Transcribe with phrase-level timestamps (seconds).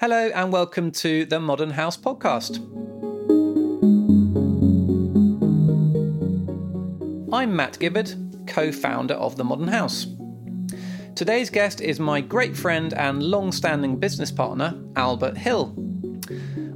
[0.00, 2.56] Hello, and welcome to the Modern House podcast.
[7.30, 10.06] I'm Matt Gibberd, co founder of The Modern House.
[11.14, 15.76] Today's guest is my great friend and long standing business partner, Albert Hill.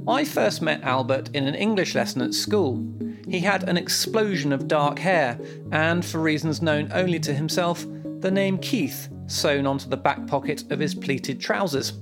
[0.07, 2.87] I first met Albert in an English lesson at school.
[3.27, 5.39] He had an explosion of dark hair,
[5.71, 7.87] and for reasons known only to himself,
[8.19, 11.93] the name Keith sewn onto the back pocket of his pleated trousers.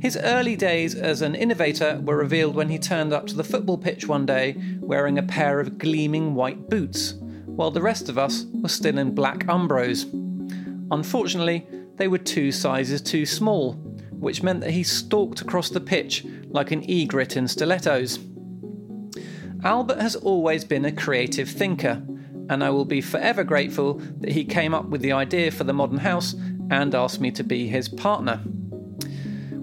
[0.00, 3.76] His early days as an innovator were revealed when he turned up to the football
[3.76, 7.12] pitch one day wearing a pair of gleaming white boots,
[7.44, 10.06] while the rest of us were still in black Umbros.
[10.90, 13.74] Unfortunately, they were two sizes too small,
[14.12, 18.18] which meant that he stalked across the pitch like an egret in stilettos.
[19.62, 22.02] Albert has always been a creative thinker,
[22.48, 25.74] and I will be forever grateful that he came up with the idea for the
[25.74, 26.34] modern house
[26.70, 28.40] and asked me to be his partner.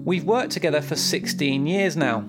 [0.08, 2.26] We've worked together for 16 years now,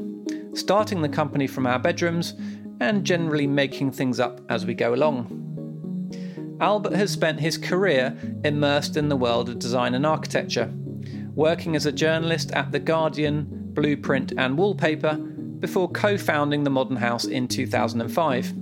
[0.53, 2.33] starting the company from our bedrooms
[2.81, 6.57] and generally making things up as we go along.
[6.59, 10.69] Albert has spent his career immersed in the world of design and architecture,
[11.33, 16.97] working as a journalist at The Guardian, Blueprint, and Wallpaper before co founding the Modern
[16.97, 18.53] House in 2005.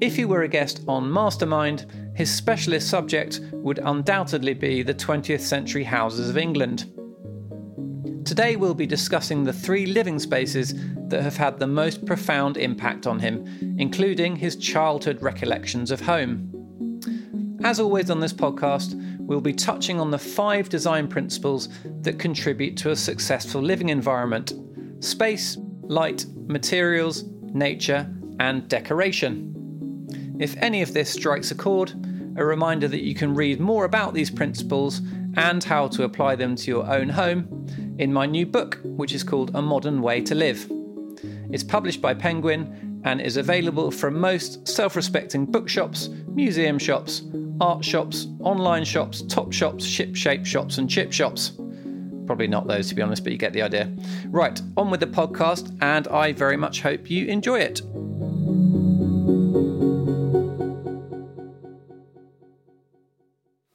[0.00, 1.84] If he were a guest on Mastermind,
[2.16, 6.90] his specialist subject would undoubtedly be the 20th century houses of England.
[8.24, 10.74] Today, we'll be discussing the three living spaces
[11.08, 13.46] that have had the most profound impact on him,
[13.78, 16.50] including his childhood recollections of home.
[17.62, 21.68] As always on this podcast, we'll be touching on the five design principles
[22.00, 24.54] that contribute to a successful living environment
[25.00, 30.36] space, light, materials, nature, and decoration.
[30.40, 31.92] If any of this strikes a chord,
[32.36, 35.02] a reminder that you can read more about these principles
[35.36, 37.66] and how to apply them to your own home
[37.98, 40.70] in my new book, which is called A Modern Way to Live.
[41.50, 47.22] It's published by Penguin and is available from most self respecting bookshops, museum shops,
[47.60, 51.52] art shops, online shops, top shops, ship shape shops, and chip shops.
[52.26, 53.92] Probably not those, to be honest, but you get the idea.
[54.28, 57.82] Right, on with the podcast, and I very much hope you enjoy it.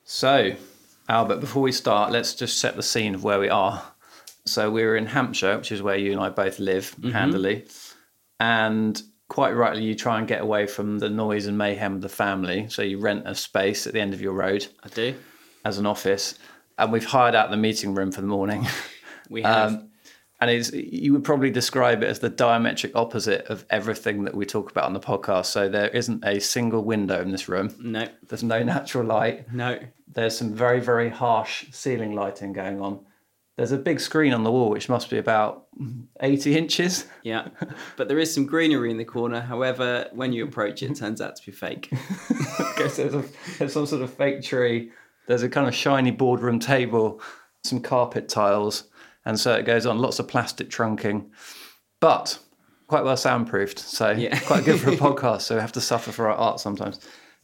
[0.03, 0.55] So,
[1.07, 3.83] Albert, before we start, let's just set the scene of where we are.
[4.49, 7.11] So we were in Hampshire, which is where you and I both live mm-hmm.
[7.11, 7.67] handily.
[8.39, 12.09] And quite rightly, you try and get away from the noise and mayhem of the
[12.09, 12.67] family.
[12.69, 14.67] So you rent a space at the end of your road.
[14.83, 15.15] I do.
[15.63, 16.37] As an office.
[16.77, 18.67] And we've hired out the meeting room for the morning.
[19.29, 19.73] We have.
[19.73, 19.89] Um,
[20.41, 24.45] and it's, you would probably describe it as the diametric opposite of everything that we
[24.45, 25.47] talk about on the podcast.
[25.47, 27.75] So there isn't a single window in this room.
[27.79, 28.07] No.
[28.27, 29.51] There's no natural light.
[29.53, 29.79] No.
[30.07, 33.05] There's some very, very harsh ceiling lighting going on.
[33.59, 35.65] There's a big screen on the wall, which must be about
[36.21, 37.07] 80 inches.
[37.23, 37.49] Yeah,
[37.97, 39.41] but there is some greenery in the corner.
[39.41, 41.89] However, when you approach it, it turns out to be fake.
[42.61, 43.25] okay, so there's, a,
[43.57, 44.93] there's some sort of fake tree.
[45.27, 47.21] There's a kind of shiny boardroom table,
[47.65, 48.85] some carpet tiles,
[49.25, 49.99] and so it goes on.
[49.99, 51.29] Lots of plastic trunking,
[51.99, 52.39] but
[52.87, 53.79] quite well soundproofed.
[53.79, 54.39] So yeah.
[54.39, 55.41] quite good for a podcast.
[55.41, 57.01] So we have to suffer for our art sometimes.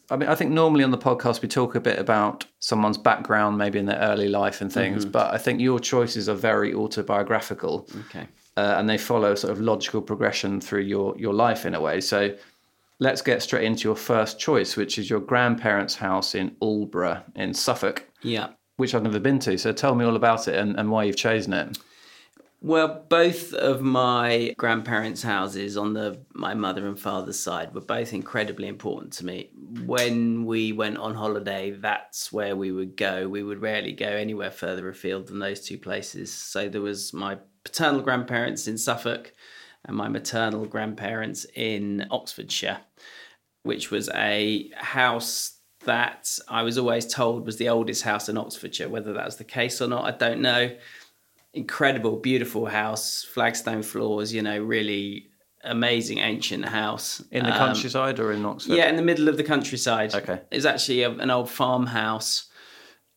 [0.10, 3.58] I mean, I think normally on the podcast we talk a bit about someone's background,
[3.58, 5.12] maybe in their early life and things, mm-hmm.
[5.12, 7.88] but I think your choices are very autobiographical.
[8.02, 8.28] Okay.
[8.58, 12.00] Uh, and they follow sort of logical progression through your your life in a way.
[12.02, 12.36] So
[13.00, 17.54] let's get straight into your first choice, which is your grandparents' house in Aldeburgh in
[17.54, 18.08] Suffolk.
[18.22, 18.50] Yeah.
[18.78, 19.58] Which I've never been to.
[19.58, 21.78] So tell me all about it and, and why you've chosen it.
[22.62, 28.14] Well, both of my grandparents' houses on the my mother and father's side were both
[28.14, 29.52] incredibly important to me.
[29.86, 33.28] When we went on holiday, that's where we would go.
[33.28, 36.34] We would rarely go anywhere further afield than those two places.
[36.34, 39.34] So there was my paternal grandparents in Suffolk
[39.84, 42.80] and my maternal grandparents in Oxfordshire,
[43.64, 48.90] which was a house that I was always told was the oldest house in Oxfordshire.
[48.90, 50.76] Whether that's the case or not, I don't know
[51.56, 55.30] incredible, beautiful house, flagstone floors, you know, really
[55.64, 57.24] amazing ancient house.
[57.32, 58.74] In the um, countryside or in Oxford?
[58.74, 60.14] Yeah, in the middle of the countryside.
[60.14, 60.42] Okay.
[60.52, 62.50] It's actually a, an old farmhouse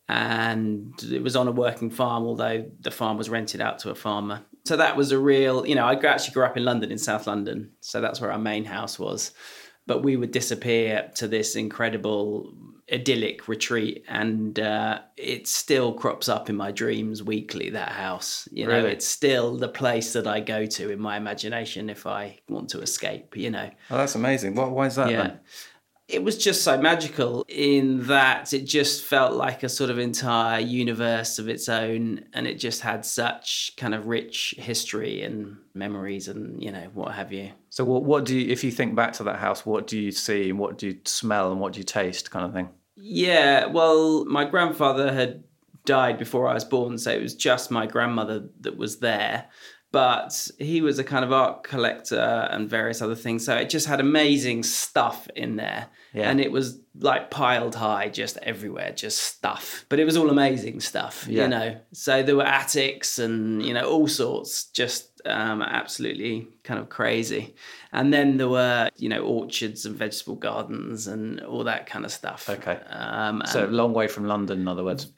[0.07, 3.95] and it was on a working farm, although the farm was rented out to a
[3.95, 4.41] farmer.
[4.65, 7.27] So that was a real, you know, I actually grew up in London, in South
[7.27, 7.71] London.
[7.81, 9.31] So that's where our main house was.
[9.85, 12.53] But we would disappear to this incredible
[12.91, 18.65] idyllic retreat and uh, it still crops up in my dreams weekly that house you
[18.65, 18.91] know really?
[18.91, 22.81] it's still the place that i go to in my imagination if i want to
[22.81, 25.39] escape you know oh that's amazing what, why is that yeah then?
[26.07, 30.59] it was just so magical in that it just felt like a sort of entire
[30.59, 36.27] universe of its own and it just had such kind of rich history and memories
[36.27, 39.13] and you know what have you So what what do you if you think back
[39.13, 41.79] to that house, what do you see and what do you smell and what do
[41.79, 42.69] you taste kind of thing?
[43.01, 45.43] Yeah well my grandfather had
[45.85, 49.45] died before i was born so it was just my grandmother that was there
[49.91, 53.87] but he was a kind of art collector and various other things so it just
[53.87, 56.29] had amazing stuff in there Yeah.
[56.29, 60.79] and it was like piled high just everywhere just stuff but it was all amazing
[60.81, 61.43] stuff Yeah.
[61.43, 66.79] you know so there were attics and you know all sorts just um, absolutely kind
[66.79, 67.55] of crazy
[67.91, 72.11] and then there were you know orchards and vegetable gardens and all that kind of
[72.11, 72.79] stuff Okay.
[72.89, 75.11] um, So a long way from London, in other words.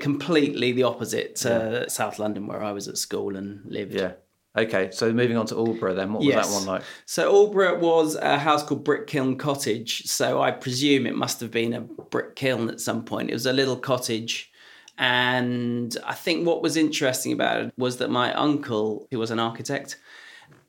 [0.00, 4.12] completely the opposite to south london where i was at school and lived Yeah.
[4.56, 4.90] Okay.
[4.90, 6.48] So moving on to Aldeburgh then, what was Yes.
[6.48, 6.82] that one like?
[7.06, 10.06] So Aldeburgh was a house called Brick Kiln Cottage.
[10.06, 13.30] So I presume it must have been a brick kiln at some point.
[13.30, 14.50] It was a little cottage.
[14.98, 19.38] And I think what was interesting about it was that my uncle, who was an
[19.38, 19.96] architect,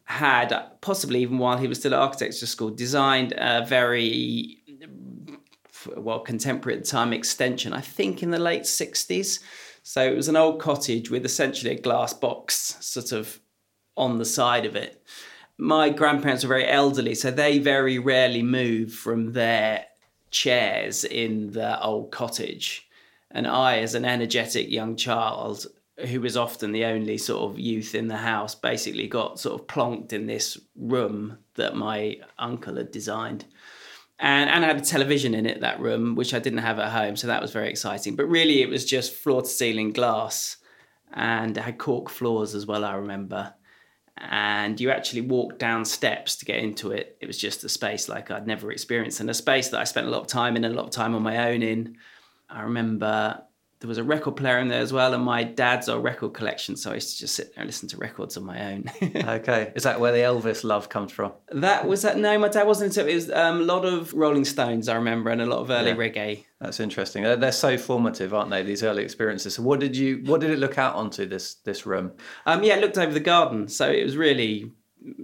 [0.05, 4.57] had possibly even while he was still at architecture school designed a very
[5.95, 9.39] well contemporary time extension i think in the late 60s
[9.83, 13.39] so it was an old cottage with essentially a glass box sort of
[13.97, 15.03] on the side of it.
[15.57, 19.85] My grandparents were very elderly so they very rarely moved from their
[20.31, 22.87] chairs in the old cottage
[23.31, 25.65] and i as an energetic young child
[26.07, 29.67] who was often the only sort of youth in the house basically got sort of
[29.67, 33.45] plonked in this room that my uncle had designed.
[34.19, 36.91] And and I had a television in it that room which I didn't have at
[36.91, 38.15] home so that was very exciting.
[38.15, 40.57] But really it was just floor to ceiling glass
[41.13, 43.53] and it had cork floors as well I remember.
[44.17, 47.17] And you actually walked down steps to get into it.
[47.21, 50.07] It was just a space like I'd never experienced and a space that I spent
[50.07, 51.97] a lot of time in a lot of time on my own in
[52.49, 53.41] I remember
[53.81, 56.75] there was a record player in there as well and my dad's old record collection
[56.75, 59.71] so I used to just sit there and listen to records on my own Okay.
[59.73, 61.31] Is that where the Elvis love comes from?
[61.51, 62.17] That was that.
[62.17, 63.11] No, my dad wasn't into it.
[63.11, 65.91] It was um, a lot of Rolling Stones, I remember, and a lot of early
[65.91, 65.95] Yeah.
[65.95, 66.43] reggae.
[66.59, 67.23] That's interesting.
[67.23, 68.63] They're, they're so formative, aren't they?
[68.63, 69.55] These early experiences.
[69.55, 70.23] So what did you?
[70.25, 72.11] What did it look out onto this this room?
[72.45, 74.73] Um, yeah, it looked over the garden, so it was really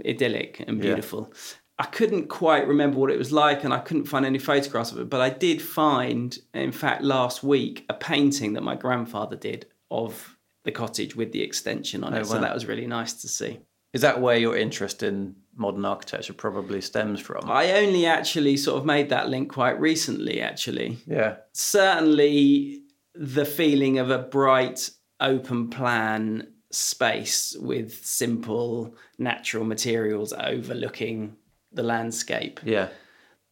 [0.05, 1.33] idyllic and beautiful.
[1.77, 4.99] I couldn't quite remember what it was like, and I couldn't find any photographs of
[4.99, 5.09] it.
[5.09, 10.37] But I did find, in fact, last week, a painting that my grandfather did of
[10.63, 12.25] the cottage with the extension on Oh, it.
[12.25, 13.59] So that was really nice to see.
[13.93, 17.49] Is that where your interest in modern architecture probably stems from?
[17.49, 20.97] I only actually sort of made that link quite recently, actually.
[21.05, 21.35] yeah.
[21.53, 22.81] certainly
[23.13, 24.89] the feeling of a bright
[25.21, 31.35] open plan space with simple natural materials overlooking
[31.75, 32.89] the landscape Yeah.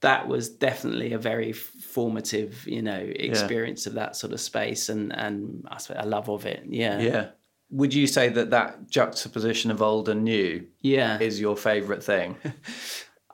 [0.02, 5.14] that was definitely a very formative you know experience of that sort of space and
[5.16, 7.26] and I love of it yeah Yeah.
[7.70, 12.38] Would you say that that juxtaposition of old and new yeah is your favourite thing?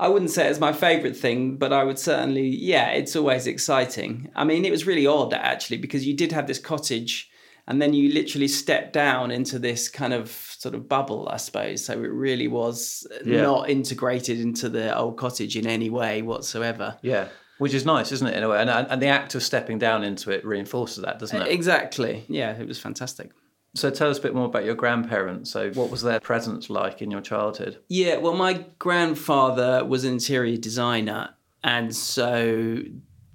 [0.02, 4.32] I wouldn't say it's my favorite thing, but I would certainly, yeah, it's always exciting.
[4.34, 7.30] I mean, it was really odd actually because you did have this cottage
[7.70, 11.86] and then you literally stepped down into this kind of sort of bubble, I suppose.
[11.86, 13.44] So it really was Yeah.
[13.44, 16.98] not integrated into the old cottage in any way whatsoever.
[17.02, 17.28] yeah.
[17.60, 18.38] Which is nice, isn't it?
[18.38, 21.42] In a way, and, and the act of stepping down into it reinforces that, doesn't
[21.42, 21.44] it?
[21.46, 22.24] Uh, exactly.
[22.30, 23.32] Yeah, it was fantastic.
[23.76, 25.52] So tell us a bit more about your grandparents.
[25.52, 27.78] So what was their presence like in your childhood?
[27.90, 32.80] Yeah, well, my grandfather was an interior designer, and so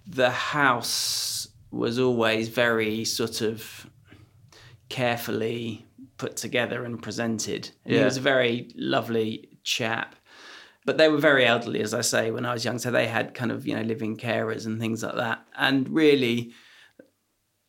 [0.07, 3.87] the house was always very sort of
[4.95, 5.85] carefully
[6.19, 7.69] put together and presented.
[7.85, 10.15] And He was a very lovely chap.
[10.87, 12.79] But they were very elderly, as I say, when I was young.
[12.79, 15.45] So they had kind of, you know, living carers and things like that.
[15.59, 16.53] And really,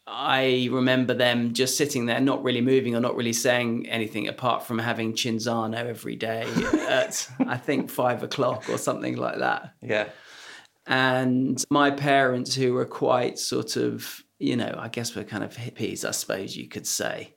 [0.05, 4.62] I remember them just sitting there, not really moving or not really saying anything apart
[4.62, 6.46] from having Cinzano every day
[6.88, 9.74] at, I think, five o'clock or something like that.
[9.82, 10.10] Yeah.
[10.86, 15.56] And my parents, who were quite sort of, you know, I guess we're kind of
[15.56, 17.36] hippies, I suppose you could say.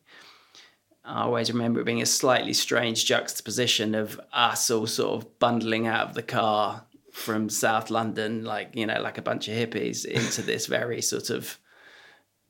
[1.04, 5.86] I always remember it being a slightly strange juxtaposition of us all sort of bundling
[5.86, 10.04] out of the car from South London, like, you know, like a bunch of hippies,
[10.04, 11.58] into this very sort of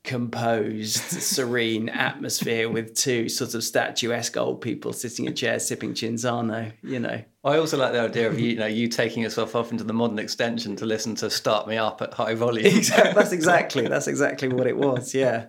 [0.04, 6.72] composed, serene atmosphere with two sort of statuesque old people sitting in chairs sipping Cinzano,
[6.82, 7.22] you know.
[7.44, 9.92] I also like the idea of you, you know you taking yourself off into the
[9.92, 12.66] modern extension to listen to "Start Me Up" at high volume.
[12.78, 13.12] Exactly.
[13.12, 15.14] That's exactly that's exactly what it was.
[15.14, 15.46] Yeah,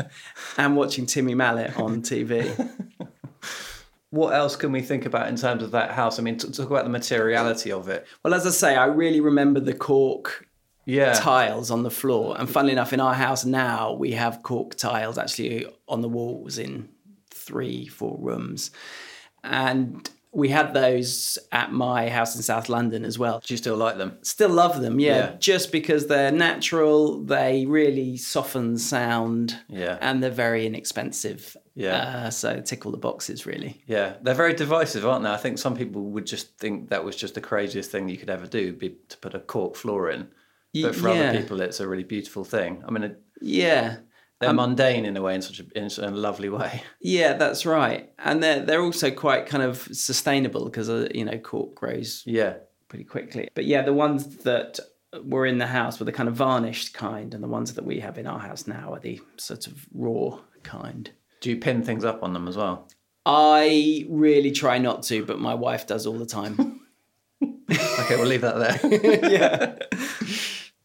[0.58, 2.70] and watching Timmy Mallett on TV.
[4.12, 6.18] What else can we think about in terms of that house?
[6.18, 8.08] I mean, t- talk about the materiality of it.
[8.24, 10.49] Well, as I say, I really remember the cork
[10.86, 11.14] Yeah.
[11.14, 12.36] tiles on the floor.
[12.40, 16.58] And funnily enough, in our house now, we have cork tiles actually on the walls
[16.58, 16.90] in
[17.30, 18.72] three, four rooms.
[19.44, 23.42] And we had those at my house in South London as well.
[23.44, 24.18] Do you still like them?
[24.22, 25.36] Still love them, yeah, Yeah.
[25.40, 29.98] just because they're natural, they really soften sound, Yeah.
[30.02, 31.58] and they're very inexpensive.
[31.74, 32.26] Yeah.
[32.26, 33.82] Uh, so tick all the boxes, really.
[33.88, 35.32] Yeah, they're very divisive, aren't they?
[35.32, 38.30] I think some people would just think that was just the craziest thing you could
[38.30, 40.28] ever do, be to put a cork floor in.
[40.74, 41.30] But for yeah.
[41.30, 42.84] other people, it's a really beautiful thing.
[42.88, 43.98] I mean, it, Yeah.
[44.40, 46.84] they're mundane in a way, in such a, in such a lovely way.
[47.02, 48.12] Yeah, that's right.
[48.20, 52.54] And they're they're also quite kind of sustainable because uh, you know cork grows Yeah,
[52.88, 53.50] pretty quickly.
[53.56, 54.80] But yeah, the ones that
[55.24, 58.00] were in the house were the kind of varnished kind, and the ones that we
[58.02, 61.12] have in our house now are the sort of raw kind.
[61.42, 62.88] Do you pin things up on them as well?
[63.26, 66.82] I really try not to, but my wife does all the time.
[67.72, 69.30] Okay, we'll leave that there.
[69.32, 69.76] yeah.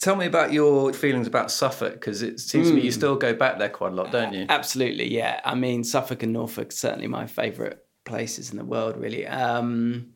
[0.04, 3.32] Tell me about your feelings about Suffolk, because it seems to me you still go
[3.32, 4.44] back there quite a lot, don't you?
[4.50, 5.40] Absolutely, yeah.
[5.46, 9.26] I mean, Suffolk and Norfolk are certainly my favourite places in the world, really.
[9.26, 10.11] Um,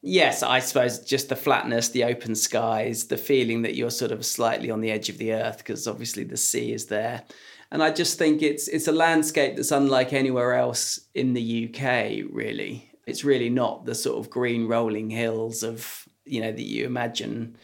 [0.00, 4.24] yes, I suppose just the flatness, the open skies, the feeling that you're sort of
[4.24, 7.24] slightly on the edge of the earth because obviously the sea is there.
[7.70, 12.32] And I just think it's it's a landscape that's unlike anywhere else in the UK,
[12.32, 12.90] really.
[13.06, 17.58] It's really not the sort of green rolling hills of, you know, that you imagine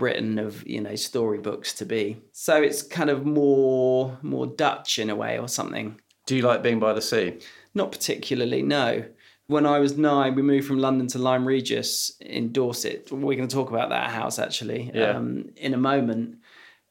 [0.00, 2.04] Britain of you know storybooks to be.
[2.32, 6.00] So it's kind of more more Dutch in a way or something.
[6.26, 7.38] Do you like being by the sea?
[7.74, 9.04] Not particularly, no.
[9.46, 13.10] When I was nine, we moved from London to Lyme Regis in Dorset.
[13.12, 15.10] We're going to talk about that house actually Yeah.
[15.16, 16.38] um, in a moment.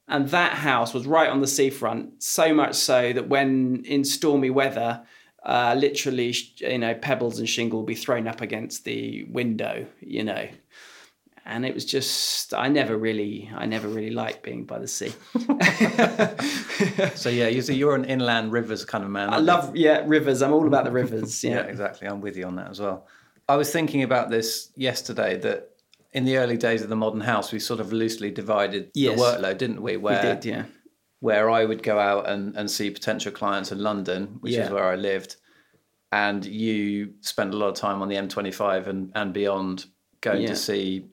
[0.08, 4.50] And that house was right on the seafront, so much so that when in stormy
[4.50, 4.92] weather,
[5.46, 10.24] uh, literally, you know, pebbles and shingle would be thrown up against the window, you
[10.24, 10.48] know.
[11.52, 15.12] And it was just, I never really, I never really liked being by the sea.
[17.16, 19.30] So yeah, you see, you're an inland rivers kind of man.
[19.30, 19.48] I aren't you?
[19.48, 20.42] love, yeah, rivers.
[20.42, 21.44] I'm all about the rivers.
[21.50, 21.62] Yeah, Yeah.
[21.64, 22.08] exactly.
[22.08, 23.08] I'm with you on that as well.
[23.48, 25.72] I was thinking about this yesterday that
[26.14, 29.18] in the early days of the modern house, we sort of loosely divided Yes.
[29.18, 29.94] the workload, didn't we?
[29.98, 30.66] We Where did, yeah.
[31.20, 34.86] where I would go out and, and see potential clients in London, which is where
[34.86, 35.36] I lived,
[36.12, 39.86] and you spent a lot of time on the M25 and, and beyond
[40.22, 40.50] going Yeah.
[40.50, 41.06] to see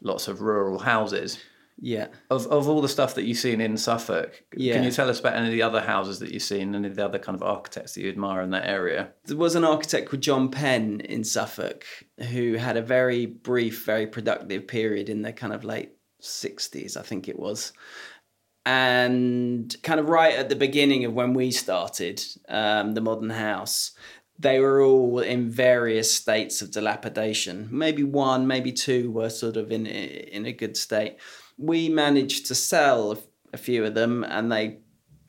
[0.00, 1.38] lots of rural houses.
[1.80, 2.06] Yeah.
[2.30, 4.74] Of, of all the stuff that you've seen in Suffolk, Yeah.
[4.74, 6.94] can you tell us about any of the other houses that you've seen, any of
[6.94, 9.12] the other kind of architects that you admire in that area?
[9.24, 11.84] There was an architect called John Penn in Suffolk
[12.30, 17.02] who had a very brief, very productive period in the kind of late 60s, I
[17.02, 17.72] think it was.
[18.66, 23.92] And kind of right at the beginning of when we started um, the modern house,
[24.38, 27.68] they were all in various states of dilapidation.
[27.70, 31.18] Maybe one, maybe two were sort of in in a good state.
[31.56, 33.16] We managed to sell
[33.52, 34.78] a few of them, and they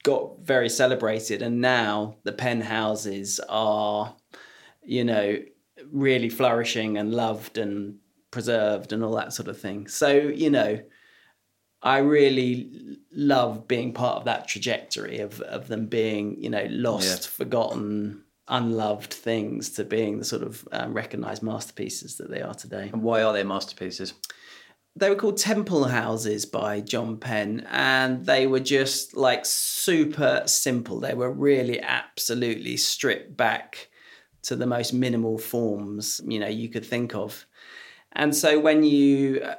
[0.04, 1.42] got very celebrated.
[1.42, 4.16] And now the Penn houses are,
[4.84, 5.38] you know,
[5.92, 8.00] really flourishing and loved and
[8.32, 9.88] preserved and all that sort of thing.
[9.88, 10.80] So you know.
[11.84, 17.28] I really love being part of that trajectory of, of them being, you know, lost,
[17.28, 22.90] forgotten, unloved things to being the sort of um, recognized masterpieces that they are today.
[22.92, 24.14] And why are they masterpieces?
[24.96, 31.00] They were called Temple Houses by John Penn, and they were just like super simple.
[31.00, 33.90] They were really absolutely stripped back
[34.44, 37.46] to the most minimal forms, you know, you could think of.
[38.14, 39.56] And so when you uh,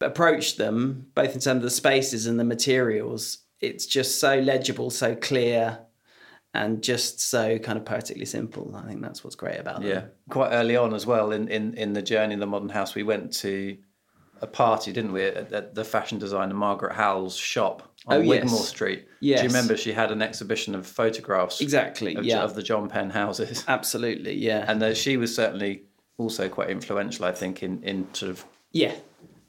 [0.00, 4.90] approach them, both in terms of the spaces and the materials, it's just so legible,
[4.90, 5.78] so clear,
[6.54, 8.74] and just so kind of poetically simple.
[8.76, 9.88] I think that's what's great about them.
[9.88, 12.94] Yeah, quite early on as well in, in, in the journey in the modern house,
[12.94, 13.78] we went to
[14.42, 18.42] a party, didn't we, at, at the fashion designer Margaret Howell's shop on Oh, yes.
[18.42, 19.06] Wigmore Street.
[19.20, 22.16] Do you remember she had an exhibition of photographs Exactly.
[22.16, 22.42] of, yeah.
[22.42, 23.64] of the John Penn houses?
[23.68, 24.34] Absolutely.
[24.34, 24.64] Yeah.
[24.66, 25.84] And uh, she was certainly
[26.18, 28.94] also quite influential, I think, in, in sort of yeah.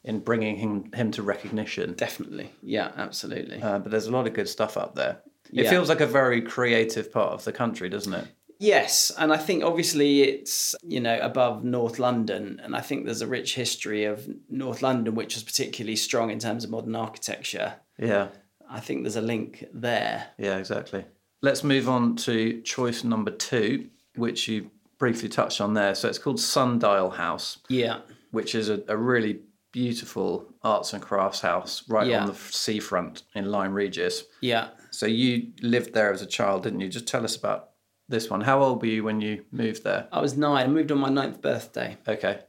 [0.03, 1.93] in bringing him, him to recognition.
[1.93, 2.51] Definitely.
[2.62, 2.91] Yeah.
[2.95, 3.62] Absolutely.
[3.62, 5.22] Uh, but there's a lot of good stuff up there.
[5.51, 5.69] It Yeah.
[5.69, 8.27] feels like a very creative part of the country, doesn't it?
[8.59, 13.21] Yes, and I think obviously it's you know above North London, and I think there's
[13.21, 17.75] a rich history of North London, which is particularly strong in terms of modern architecture.
[17.97, 18.27] Yeah.
[18.69, 20.27] I think there's a link there.
[20.38, 21.05] Yeah, exactly.
[21.41, 25.93] Let's move on to choice number two, which you briefly touched on there.
[25.93, 28.00] So it's called Sundial House, Yeah,
[28.31, 29.41] which is a, a really
[29.73, 32.21] beautiful arts and crafts house right Yeah.
[32.21, 34.23] on the seafront in Lyme Regis.
[34.39, 34.69] yeah.
[34.93, 36.88] So you lived there as a child, didn't you?
[36.88, 37.71] Just tell us about
[38.07, 38.41] this one.
[38.41, 40.07] How old were you when you moved there?
[40.12, 40.65] I was nine.
[40.65, 41.97] I moved on my ninth birthday.
[42.07, 42.39] Okay.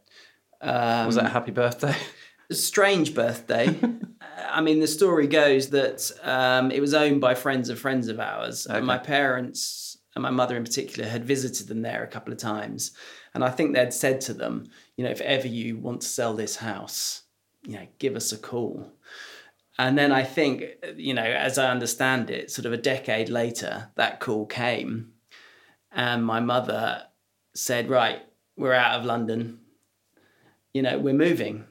[0.61, 1.97] Um, Was that a happy birthday?
[2.51, 3.75] A strange birthday.
[4.51, 8.21] I mean, the story goes that um, it was owned by friends of friends of
[8.21, 8.67] ours.
[8.67, 12.39] And my parents, and my mother in particular, had visited them there a couple of
[12.39, 12.93] times.
[13.33, 14.67] And I think they'd said to them,
[14.99, 17.23] you know, if ever you want to sell this house,
[17.67, 18.93] you know, give us a call.
[19.79, 20.65] And then I think,
[20.97, 25.13] you know, as I understand it, sort of a decade later, that call came.
[25.91, 27.05] And my mother
[27.55, 28.23] said, right,
[28.57, 29.61] we're out of London.
[30.73, 31.65] You know, we're moving.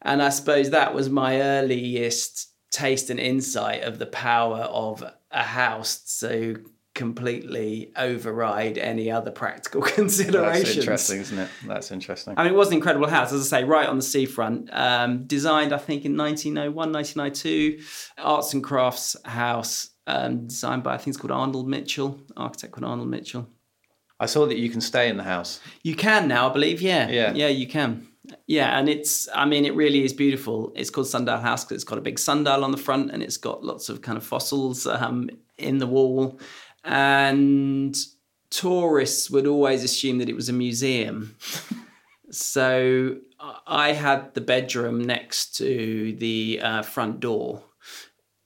[0.00, 5.42] And I suppose that was my earliest taste and insight of the power of a
[5.42, 6.64] house to
[7.02, 10.62] completely override any other practical considerations.
[10.62, 11.48] That's interesting, isn't it?
[11.66, 12.34] That's interesting.
[12.36, 14.70] I mean, it was an incredible house, as I say, right on the seafront.
[14.72, 17.82] Um, designed, I think, in 1901, 1902.
[18.18, 22.84] Arts and crafts house, um, designed by, I think it's called Arnold Mitchell, architect called
[22.84, 23.48] Arnold Mitchell.
[24.20, 25.58] I saw that you can stay in the house.
[25.82, 26.80] You can now, I believe.
[26.80, 27.08] Yeah.
[27.08, 27.32] Yeah.
[27.32, 28.06] Yeah, you can.
[28.46, 30.72] Yeah, and it's, I mean, it really is beautiful.
[30.76, 33.36] It's called Sundial House because it's got a big sundial on the front and it's
[33.36, 35.28] got lots of kind of fossils um,
[35.58, 36.38] in the wall.
[36.84, 37.96] And
[38.50, 41.36] tourists would always assume that it was a museum.
[42.30, 43.16] so
[43.66, 47.62] I had the bedroom next to the uh, front door.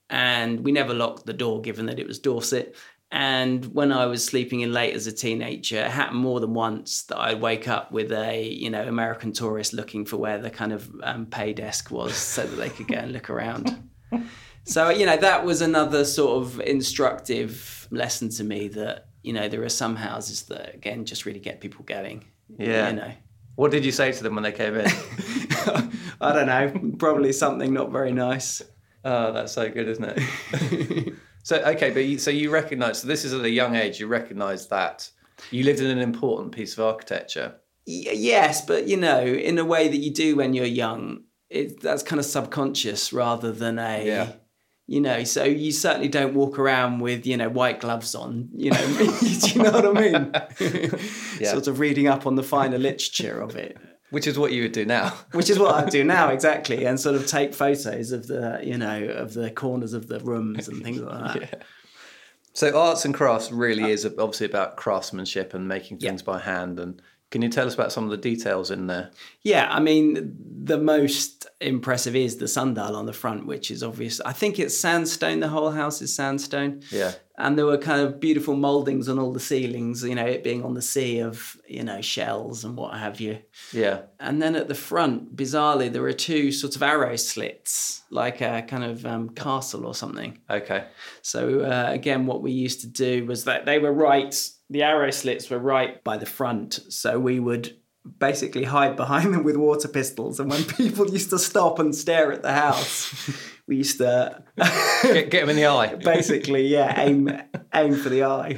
[0.09, 2.75] And we never locked the door, given that it was Dorset.
[3.11, 7.03] And when I was sleeping in late as a teenager, it happened more than once
[7.03, 10.73] that I'd wake up with a, you know, American tourist looking for where the kind
[10.73, 13.89] of um, pay desk was so that they could go and look around.
[14.67, 19.47] So, you know, that was another sort of instructive lesson to me that, you know,
[19.47, 22.25] there are some houses that, again, just really get people going.
[22.57, 22.89] Yeah.
[22.89, 23.11] You know,
[23.55, 24.87] What did you say to them when they came in?
[26.21, 28.61] I don't know, probably something not very nice.
[29.03, 31.13] oh, that's so good, isn't it?
[31.43, 32.99] so okay, but you, so you recognise.
[33.01, 33.99] So this is at a young age.
[33.99, 35.09] You recognise that
[35.51, 37.55] you lived in an important piece of architecture.
[37.85, 41.79] Y- yes, but, you know, in a way that you do when you're young, it,
[41.81, 44.05] that's kind of subconscious rather than a.
[44.05, 44.31] Yeah.
[44.89, 48.71] You know, so you certainly don't walk around with, you know, white gloves on, you
[48.71, 48.87] know,
[49.19, 50.99] do you know what I mean?
[51.39, 51.51] Yeah.
[51.51, 53.77] Sort of reading up on the finer literature of it.
[54.09, 55.13] Which is what you would do now.
[55.33, 58.77] which is what I do now exactly, and sort of take photos of the you
[58.77, 61.63] know of the corners of the rooms and things like that.
[62.53, 66.79] So arts and crafts really uh, is obviously about craftsmanship and making things by hand.
[66.79, 69.11] And can you tell us about some of the details in there?
[69.41, 74.21] Yeah, I mean the most impressive is the sundial on the front, which is obvious.
[74.21, 75.41] I think it's sandstone.
[75.41, 76.81] The whole house is sandstone.
[76.91, 77.13] Yeah.
[77.37, 80.03] And there were kind of beautiful moldings on all the ceilings.
[80.03, 83.39] You know, it being on the sea of you know shells and what have you.
[83.73, 84.03] Yeah.
[84.21, 88.61] And then at the front, bizarrely, there are two sort of arrow slits, like a
[88.61, 90.39] kind of um, castle or something.
[90.49, 90.85] Okay.
[91.21, 94.33] So uh, again, what we used to do was that they were right.
[94.69, 97.77] The arrow slits were right by the front, so we would
[98.19, 100.39] basically hide behind them with water pistols.
[100.39, 103.13] And when people used to stop and stare at the house,
[103.67, 104.43] we used to
[105.03, 105.95] Get, get them in the eye.
[106.03, 107.29] basically, yeah, aim
[107.73, 108.57] aim for the eye.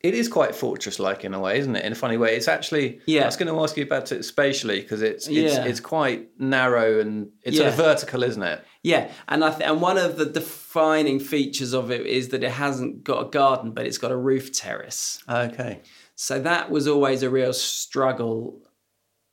[0.00, 1.84] It is quite fortress-like in a way, isn't it?
[1.84, 3.00] In a funny way, it's actually.
[3.06, 3.22] Yeah.
[3.22, 5.64] I was going to ask you about it spatially because it's it's, Yeah.
[5.64, 8.62] it's quite narrow and it's sort of vertical, isn't it?
[8.86, 12.52] Yeah, and I th- and one of the defining features of it is that it
[12.52, 15.20] hasn't got a garden, but it's got a roof terrace.
[15.28, 15.80] Okay.
[16.14, 18.62] So that was always a real struggle.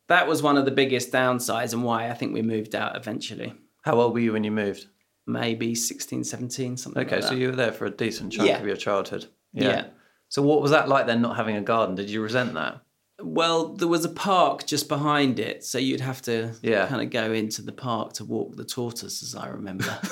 [0.08, 3.54] That was one of the biggest downsides and why I think we moved out eventually.
[3.84, 4.88] How old were you when you moved?
[5.28, 8.58] Maybe 16, 17, something Okay, like so you were there for a decent chunk Yeah.
[8.60, 9.28] of your childhood.
[9.54, 9.64] Yeah.
[9.70, 9.86] Yeah.
[10.30, 11.22] So what was that like then?
[11.22, 11.94] Not having a garden?
[11.94, 12.82] Did you resent that?
[13.24, 16.88] Well, there was a park just behind it, so you'd have to Yeah.
[16.88, 19.86] kind of go into the park to walk the tortoise, as I remember.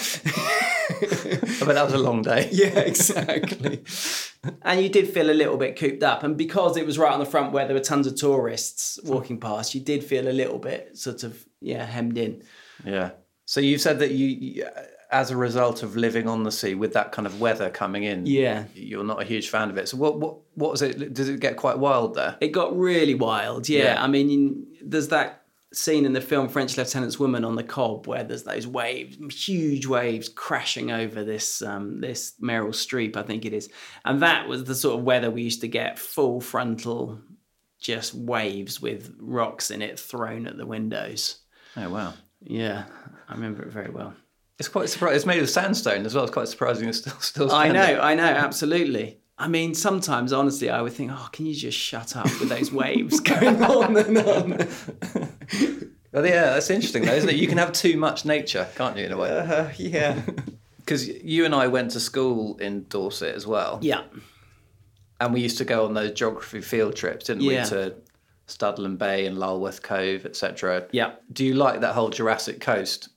[0.00, 2.48] I bet that was a long day.
[2.52, 3.84] yeah, exactly.
[4.62, 7.20] and you did feel a little bit cooped up, and because it was right on
[7.20, 10.58] the front where there were tons of tourists walking past, you did feel a little
[10.58, 12.42] bit sort of yeah hemmed in.
[12.84, 13.10] Yeah.
[13.46, 16.74] So you said that you, you- uh, as a result of living on the sea
[16.74, 18.64] with that kind of weather coming in, Yeah.
[18.74, 19.88] you're not a huge fan of it.
[19.88, 21.14] So what what what was it?
[21.14, 22.36] Does it get quite wild there?
[22.40, 23.68] It got really wild.
[23.68, 24.02] Yeah, Yeah.
[24.04, 25.42] I mean, you- there's that
[25.72, 29.86] scene in the film French Lieutenant's Woman on the Cobb where there's those waves, huge
[29.86, 33.68] waves crashing over this um, this Meryl Streep, I think it is,
[34.04, 37.20] and that was the sort of weather we used to get, full frontal,
[37.80, 41.38] just waves with rocks in it thrown at the windows.
[41.76, 42.14] Oh wow.
[42.40, 42.84] Yeah,
[43.28, 44.14] I remember it very well.
[44.58, 45.16] It's quite surprising.
[45.16, 46.24] It's made of sandstone as well.
[46.24, 46.88] It's quite surprising.
[46.88, 47.52] It's still still.
[47.52, 49.18] I know, I know, absolutely.
[49.40, 52.72] I mean, sometimes, honestly, I would think, oh, can you just shut up with those
[52.72, 54.68] waves going on and on?
[56.10, 57.36] Well, yeah, that's interesting though, isn't it?
[57.36, 59.30] You can have too much nature, can't you, in a way?
[59.30, 60.20] Uh, yeah.
[60.78, 64.04] Because you and I went to school in Dorset as well, Yeah.
[65.20, 67.64] and we used to go on those geography field trips, didn't Yeah.
[67.64, 67.94] we, to
[68.46, 70.86] Studland Bay and Lulworth Cove, etc.
[70.90, 71.16] Yeah.
[71.30, 73.10] Do you like that whole Jurassic coast?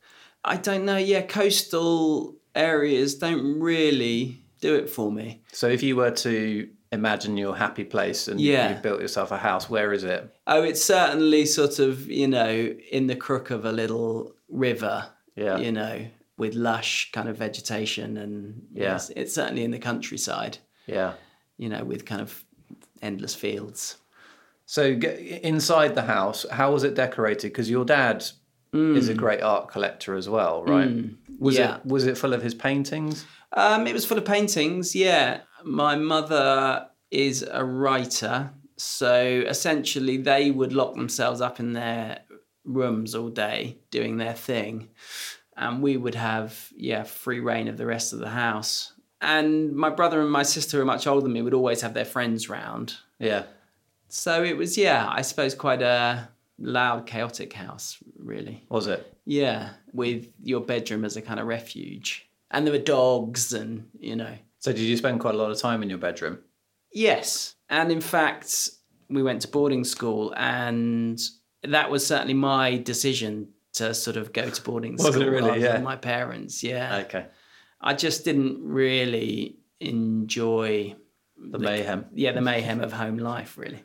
[0.44, 0.98] I don't know.
[0.98, 5.42] Yeah, coastal areas don't really do it for me.
[5.52, 8.76] So if you were to imagine your happy place and Yeah.
[8.76, 10.30] you built yourself a house, where is it?
[10.48, 15.58] Oh, it's certainly sort of, you know, in the crook of a little river, Yeah.
[15.58, 18.18] you know, with lush kind of vegetation.
[18.18, 18.94] And Yeah.
[18.94, 21.14] yes, it's certainly in the countryside, Yeah.
[21.58, 22.44] you know, with kind of
[23.02, 23.98] endless fields.
[24.66, 27.48] So inside the house, how was it decorated?
[27.50, 28.26] Because your dad
[28.74, 30.90] is a great art collector as well, right?
[31.40, 31.60] Was Mm.
[31.60, 31.76] yeah.
[31.78, 33.26] it was it full of his paintings?
[33.54, 35.42] Um, it was full of paintings, yeah.
[35.64, 42.20] My mother is a writer, so essentially they would lock themselves up in their
[42.64, 44.88] rooms all day doing their thing,
[45.58, 48.94] and we would have yeah free reign of the rest of the house.
[49.20, 51.94] And my brother and my sister, who are much older than me, would always have
[51.94, 52.96] their friends round.
[53.20, 53.44] Yeah.
[54.08, 56.30] So it was yeah, I suppose quite a
[56.62, 58.64] loud, chaotic house, really.
[58.70, 59.14] Was it?
[59.26, 64.16] Yeah, with your bedroom as a kind of refuge, and there were dogs, and you
[64.16, 64.36] know.
[64.60, 66.40] So did you spend quite a lot of time in your bedroom?
[66.94, 67.56] Yes.
[67.70, 68.70] And in fact,
[69.10, 71.20] we went to boarding school, and
[71.64, 75.48] that was certainly my decision to sort of go to boarding Was it school really?
[75.50, 75.74] rather Yeah.
[75.74, 76.62] than my parents.
[76.64, 76.98] Yeah.
[77.06, 77.26] Okay.
[77.80, 80.96] I just didn't really enjoy,
[81.38, 82.06] The mayhem.
[82.14, 83.82] yeah, the mayhem of home life, really.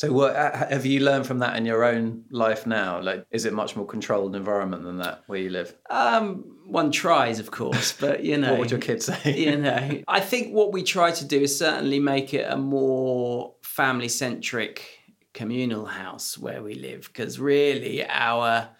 [0.00, 3.02] So what have you learned from that in your own life now?
[3.02, 5.76] Like is it much more controlled environment than that where you live?
[5.90, 8.52] Um, one tries, of course, but you know.
[8.52, 9.36] What would your kids say?
[9.36, 13.56] you know, I think what we try to do is certainly make it a more
[13.60, 14.88] family centric
[15.34, 18.70] communal house where we live because really our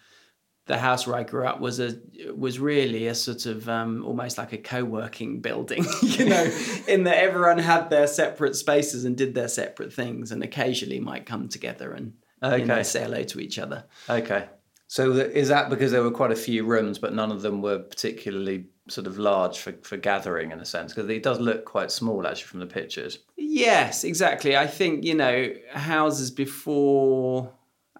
[0.70, 1.98] the house where I grew up was a
[2.34, 6.44] was really a sort of um, almost like a co-working building, you know,
[6.88, 11.26] in that everyone had their separate spaces and did their separate things, and occasionally might
[11.26, 12.82] come together and you know, Okay.
[12.82, 13.84] say hello to each other.
[14.08, 14.48] Okay.
[14.86, 17.78] So is that because there were quite a few rooms, but none of them were
[17.78, 20.92] particularly sort of large for, for gathering in a sense?
[20.92, 23.20] Because it does look quite small actually from the pictures.
[23.36, 24.56] Yes, exactly.
[24.56, 27.52] I think, you know, houses before,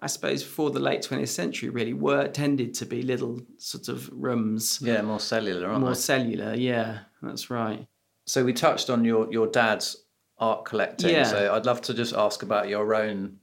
[0.02, 4.08] I suppose, before the late 20th century really were tended to be little sort of
[4.12, 5.94] rooms, Yeah, more cellular, aren't more they?
[5.96, 6.54] cellular.
[6.54, 7.86] Yeah, that's right.
[8.26, 9.96] So we touched on your, your dad's
[10.38, 11.10] art collecting.
[11.10, 11.24] Yeah.
[11.24, 13.36] So I'd love to just ask about your own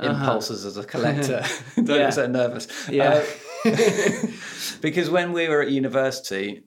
[0.00, 1.44] impulses as a collector.
[1.76, 2.06] Don't Yeah.
[2.06, 2.68] be so nervous.
[2.88, 3.24] Yeah.
[3.64, 3.70] Uh,
[4.80, 6.64] because when we were at university,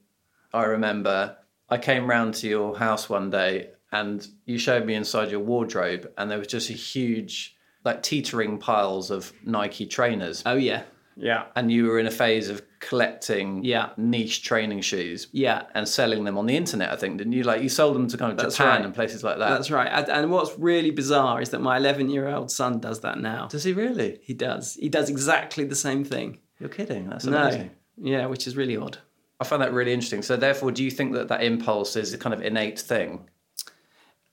[0.54, 1.38] I remember
[1.70, 6.10] I came round to your house one day and you showed me inside your wardrobe
[6.18, 7.56] and there was just a huge
[7.88, 10.44] like teetering piles of Nike trainers.
[10.46, 10.84] Oh, yeah.
[11.20, 11.46] Yeah.
[11.56, 13.90] And you were in a phase of collecting Yeah.
[13.98, 15.64] niche training shoes Yeah.
[15.74, 17.42] and selling them on the internet, I think, didn't you?
[17.42, 18.86] Like you sold them to kind of That's Japan right.
[18.86, 19.50] and places like that.
[19.50, 19.88] That's right.
[19.92, 23.48] And, and what's really bizarre is that my 11 year old son does that now.
[23.48, 24.20] Does he really?
[24.22, 24.76] He does.
[24.76, 26.38] He does exactly the same thing.
[26.60, 27.10] You're kidding.
[27.10, 27.72] That's amazing.
[27.98, 28.12] No.
[28.12, 29.00] Yeah, which is really odd.
[29.40, 30.22] I find that really interesting.
[30.22, 33.28] So, therefore, do you think that that impulse is a kind of innate thing?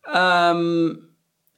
[0.06, 1.08] Um,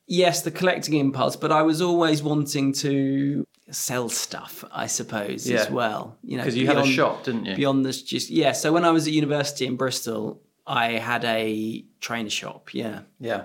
[0.06, 5.68] yes, the collecting impulse, but I was always wanting to sell stuff, I suppose, as
[5.70, 6.16] well.
[6.22, 7.56] You know, Because you had a shop, didn't you?
[7.56, 8.52] Beyond this, just yeah.
[8.52, 12.74] So when I was at university in Bristol, I had a trainer shop.
[12.74, 13.44] Yeah, Yeah.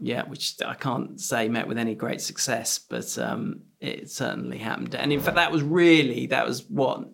[0.00, 4.94] yeah, which I can't say met with any great success, but um, it certainly happened.
[4.94, 7.08] And in fact, that was really that was what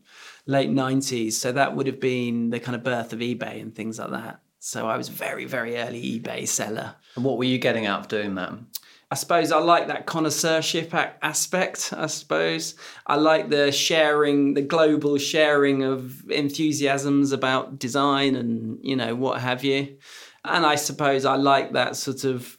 [0.46, 1.36] late nineties.
[1.40, 4.40] So that would have been the kind of birth of eBay and things like that.
[4.62, 6.94] So I was very, very early eBay seller.
[7.16, 8.52] And what were you getting out of doing that?
[9.12, 11.92] I suppose I like that connoisseurship aspect.
[11.96, 18.94] I suppose I like the sharing, the global sharing of enthusiasms about design and you
[18.94, 19.96] know what have you.
[20.44, 22.56] And I suppose I like that sort of,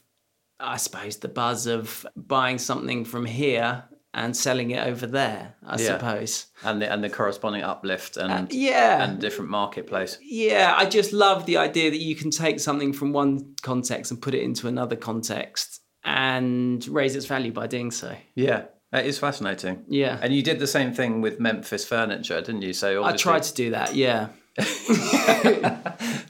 [0.60, 3.84] I suppose the buzz of buying something from here
[4.14, 5.54] and selling it over there.
[5.66, 5.86] I Yeah.
[5.96, 6.46] suppose.
[6.62, 9.02] And the, and the corresponding uplift and, uh, Yeah.
[9.02, 10.18] and different marketplace.
[10.20, 14.20] Yeah, I just love the idea that you can take something from one context and
[14.20, 18.14] put it into another context and raise its value by doing so.
[18.34, 18.64] Yeah.
[18.92, 19.84] It is fascinating.
[19.88, 20.18] Yeah.
[20.20, 22.72] And you did the same thing with Memphis furniture, didn't you?
[22.74, 24.28] So I tried to do that, yeah.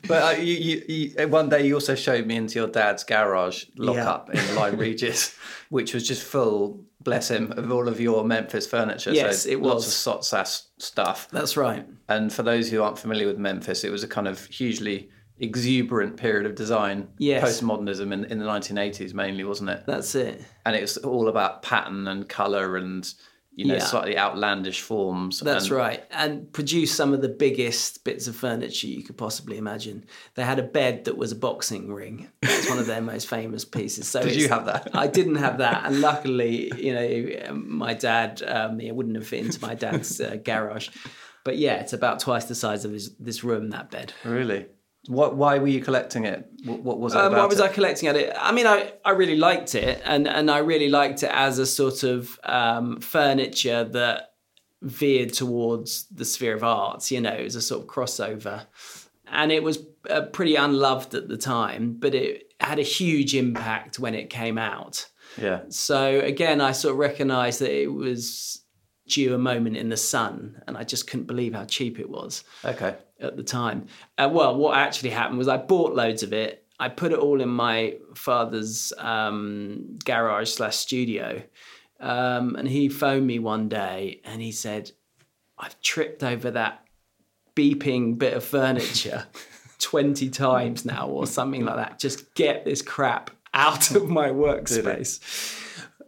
[0.09, 0.83] But uh, you, you,
[1.17, 4.43] you, one day you also showed me into your dad's garage lockup Yeah.
[4.49, 5.35] in Lyme Regis,
[5.71, 9.13] which was just full, bless him, of all of your Memphis furniture.
[9.13, 10.07] Yes, so it lots was.
[10.07, 11.29] of sots stuff.
[11.31, 11.87] That's right.
[12.09, 15.09] And for those who aren't familiar with Memphis, it was a kind of hugely
[15.43, 17.61] exuberant period of design, Yes.
[17.61, 19.83] postmodernism in, in the 1980s mainly, wasn't it?
[19.87, 20.43] That's it.
[20.65, 23.13] And it was all about pattern and colour and
[23.55, 23.85] you know Yeah.
[23.85, 25.41] slightly outlandish forms.
[25.41, 26.05] That's and- right.
[26.11, 30.07] And produced some of the biggest bits of furniture you could possibly imagine.
[30.37, 32.29] They had a bed that was a boxing ring.
[32.41, 34.09] That's one of their most famous pieces.
[34.09, 34.91] So Did you have that?
[34.95, 35.85] I didn't have that.
[35.85, 40.37] And luckily, you know, my dad, um, it wouldn't have fit into my dad's uh,
[40.43, 40.89] garage.
[41.45, 44.13] But yeah, it's about twice the size of his, this room, that bed.
[44.25, 44.67] Really?
[45.09, 45.37] What?
[45.37, 46.47] Why were you collecting it?
[46.65, 47.65] What, what was it Um, about why was it?
[47.65, 48.35] I collecting at it?
[48.39, 51.67] I mean, I, I really liked it, and, and I really liked it as a
[51.67, 54.35] sort of um, furniture that
[54.81, 57.11] veered towards the sphere of arts.
[57.11, 58.67] You know, it was a sort of crossover,
[59.27, 63.99] and it was uh, pretty unloved at the time, but it had a huge impact
[63.99, 65.09] when it came out.
[65.41, 65.63] Yeah.
[65.69, 68.63] So again, I sort of recognised that it was
[69.09, 72.45] due a moment in the sun, and I just couldn't believe how cheap it was
[72.65, 72.97] Okay.
[73.21, 73.87] at the time.
[74.17, 76.67] Uh, well, what actually happened was I bought loads of it.
[76.79, 81.43] I put it all in my father's um, garage slash studio,
[82.01, 84.91] um, and he phoned me one day and he said,
[85.59, 86.85] "I've tripped over that
[87.55, 89.27] beeping bit of furniture
[89.79, 91.99] twenty times now, or something like that.
[91.99, 95.59] Just get this crap out of my workspace."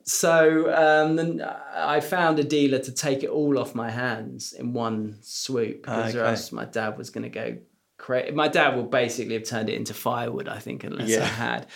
[0.05, 1.43] So um, then
[1.75, 6.15] I found a dealer to take it all off my hands in one swoop because
[6.15, 6.29] Okay.
[6.29, 7.57] else my dad was going to go
[7.97, 8.33] crazy.
[8.33, 11.67] My dad would basically have turned it into firewood, I think, unless I had.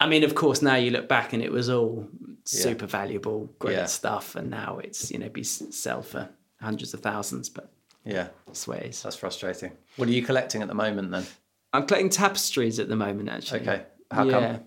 [0.00, 2.08] I mean, of course, now you look back and it was all
[2.44, 3.86] super valuable, great Yeah.
[3.86, 6.28] stuff, and now it's you know be sell for
[6.60, 7.70] hundreds of thousands, but
[8.04, 8.28] Yeah.
[8.52, 9.02] that's.
[9.02, 9.72] That's frustrating.
[9.96, 11.26] What are you collecting at the moment then?
[11.72, 13.60] I'm collecting tapestries at the moment, actually.
[13.60, 13.82] Okay.
[14.10, 14.60] How come?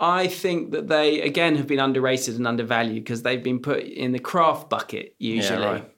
[0.00, 4.12] I think that they again have been underrated and undervalued because they've been put in
[4.12, 5.64] the craft bucket usually.
[5.64, 5.94] right.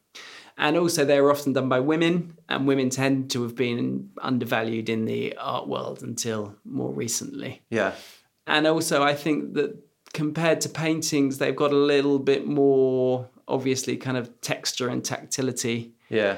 [0.57, 5.07] And also they're often done by women and women tend to have been undervalued in
[5.07, 7.63] the art world until more recently.
[7.71, 7.95] Yeah.
[8.47, 9.77] And also I think that
[10.13, 15.93] compared to paintings they've got a little bit more obviously kind of texture and tactility.
[16.09, 16.37] Yeah.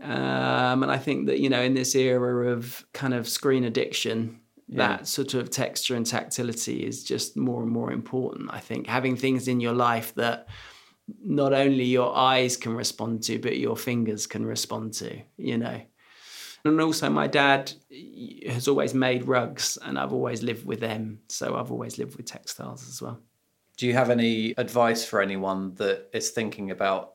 [0.00, 4.40] Um, and I think that, you know, in this era of kind of screen addiction,
[4.68, 8.50] that sort of texture and tactility is just more and more important.
[8.52, 10.48] I think having things in your life that
[11.24, 15.80] not only your eyes can respond to, but your fingers can respond to, you know.
[16.64, 17.72] And also, my dad
[18.48, 21.20] has always made rugs, and I've always lived with them.
[21.28, 23.20] So I've always lived with textiles as well.
[23.76, 27.12] Do you have any advice for anyone that is thinking about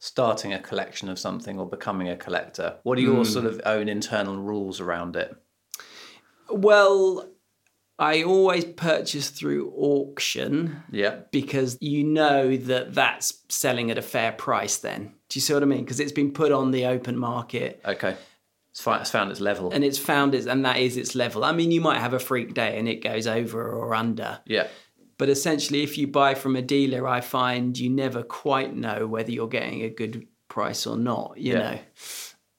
[0.00, 2.76] starting a collection of something or becoming a collector?
[2.82, 3.24] What are your hmm.
[3.24, 5.34] sort of own internal rules around it?
[6.52, 7.28] Well,
[7.98, 10.82] I always purchase through auction.
[10.90, 11.20] Yeah.
[11.32, 15.12] because you know that that's selling at a fair price then.
[15.28, 15.84] Do you see what I mean?
[15.84, 18.16] Because it's been put on the open market Okay.
[18.72, 19.70] It's, fi- it's found its level.
[19.72, 21.44] and it's found its, and that is its level.
[21.44, 24.40] I mean, you might have a freak day and it goes over or under.
[24.46, 24.68] yeah.
[25.18, 29.30] But essentially, if you buy from a dealer, I find you never quite know whether
[29.30, 31.58] you're getting a good price or not, you Yeah.
[31.58, 31.78] know.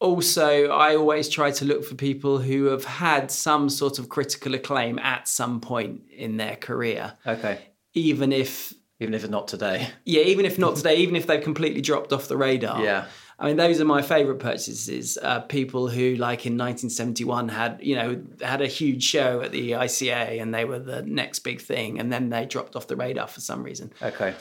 [0.01, 4.55] Also, I always try to look for people who have had some sort of critical
[4.55, 7.59] acclaim at some point in their career, Okay.
[7.93, 9.87] even if Even if not today.
[10.05, 12.83] Yeah, even if not today, even if they've completely dropped off the radar.
[12.83, 13.05] Yeah.
[13.39, 15.17] I mean, those are my favourite purchases.
[15.19, 19.71] Uh, people who, like in 1971, had you know had a huge show at the
[19.71, 23.27] ICA and they were the next big thing, and then they dropped off the radar
[23.27, 23.91] for some reason.
[24.01, 24.35] Okay.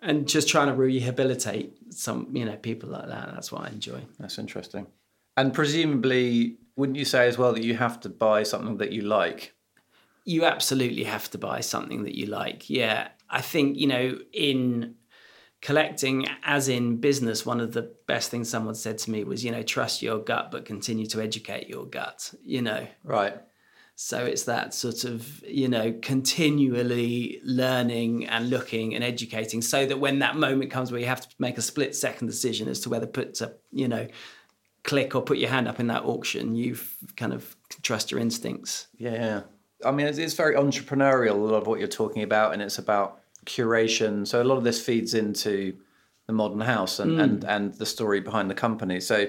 [0.00, 3.30] And just trying to rehabilitate some, you know, people like that.
[3.32, 4.02] That's what I enjoy.
[4.18, 4.86] That's interesting.
[5.36, 9.02] And presumably, wouldn't you say as well that you have to buy something that you
[9.02, 9.56] like?
[10.26, 12.68] you absolutely have to buy something that you like.
[12.68, 13.08] Yeah.
[13.30, 14.96] I think, you know, in
[15.62, 19.52] collecting, as in business, one of the best things someone said to me was, you
[19.52, 22.86] know, trust your gut, but continue to educate your gut, you know.
[23.04, 23.36] Right.
[23.98, 29.98] So it's that sort of, you know, continually learning and looking and educating so that
[29.98, 32.90] when that moment comes where you have to make a split second decision as to
[32.90, 34.06] whether put to, you know,
[34.82, 38.86] click or put your hand up in that auction, you've kind of trust your instincts.
[38.98, 39.40] Yeah, yeah.
[39.82, 42.78] I mean, it's, it's very entrepreneurial, a lot of what you're talking about, and it's
[42.78, 44.26] about curation.
[44.26, 45.74] So a lot of this feeds into
[46.26, 47.22] the modern house and, mm.
[47.22, 49.00] and, and the story behind the company.
[49.00, 49.28] So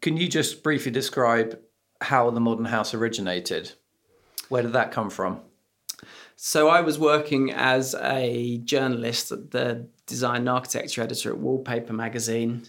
[0.00, 1.58] can you just briefly describe
[2.00, 3.72] how the modern house originated?
[4.48, 5.40] Where did that come from?
[6.36, 12.68] So I was working as a journalist the design and architecture editor at Wallpaper magazine.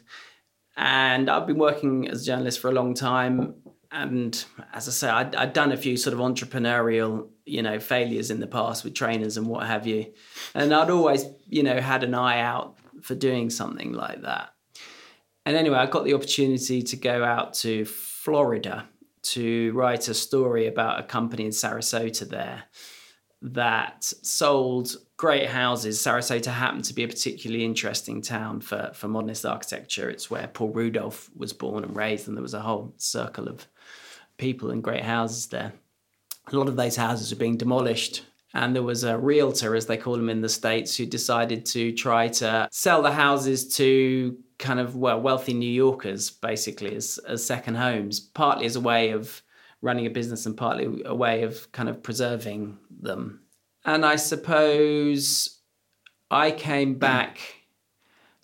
[0.78, 3.56] And I've been working as a journalist for a long time.
[3.92, 8.32] And as I say, I'd, I'd done a few sort of entrepreneurial, you know, failures
[8.32, 10.13] in the past with trainers and what have you.
[10.54, 14.54] And I'd always, you know, had an eye out for doing something like that.
[15.46, 18.88] And anyway, I got the opportunity to go out to Florida
[19.32, 22.63] to write a story about a company in Sarasota there
[23.42, 26.00] that sold great houses.
[26.00, 30.10] Sarasota happened to be a particularly interesting town for, for modernist architecture.
[30.10, 33.68] It's where Paul Rudolph was born and raised, and there was a whole circle of
[34.38, 35.74] people and great houses there.
[36.52, 38.24] A lot of those houses were being demolished.
[38.54, 41.92] And there was a realtor, as they call them in the States, who decided to
[41.92, 47.43] try to sell the houses to kind of well wealthy New Yorkers, basically as, as
[47.43, 49.41] second homes, partly as a way of
[49.82, 53.41] running a business and partly a way of kind of preserving them.
[53.86, 55.60] And I suppose
[56.30, 57.00] I came hmm.
[57.00, 57.39] back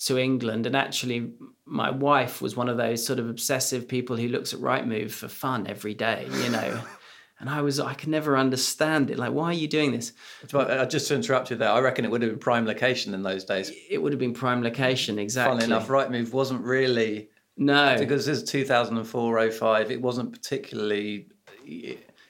[0.06, 1.32] to England, and actually,
[1.66, 5.30] my wife was one of those sort of obsessive people who looks at Rightmove for
[5.30, 6.82] fun every day, you know.
[7.44, 9.20] and I was, I could never understand it.
[9.20, 10.14] Like, why are you doing this?
[10.54, 13.22] Uh, just to interrupt you there, I reckon it would have been prime location in
[13.22, 13.70] those days.
[13.90, 15.60] It would have been prime location, exactly.
[15.60, 17.28] Funnily enough, Rightmove wasn't really.
[17.58, 17.98] No.
[18.00, 21.28] Because this is 2004 05, it wasn't particularly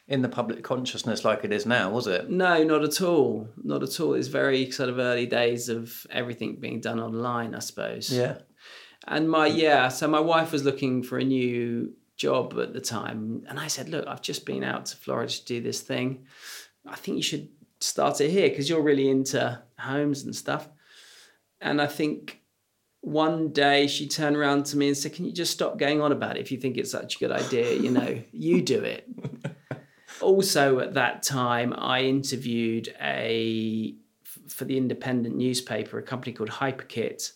[0.08, 2.32] in the public consciousness like it is now, was it?
[2.32, 3.48] No, not at all.
[3.64, 4.16] Not at all.
[4.16, 8.12] It's very sort of early days of everything being done online, I suppose.
[8.12, 8.40] Yeah.
[9.08, 13.44] And my yeah, so my wife was looking for a new job at the time,
[13.48, 16.26] and I said, "Look, I've just been out to Florida to do this thing.
[16.86, 17.50] I think you should
[17.80, 20.68] start it here because you're really into homes and stuff."
[21.60, 22.42] And I think
[23.02, 26.12] one day she turned around to me and said, "Can you just stop going on
[26.12, 27.74] about it if you think it's such a good idea?
[27.74, 29.08] You know, you do it."
[30.22, 33.96] also at that time, I interviewed a
[34.48, 37.34] for the independent newspaper, a company called Hyperkit,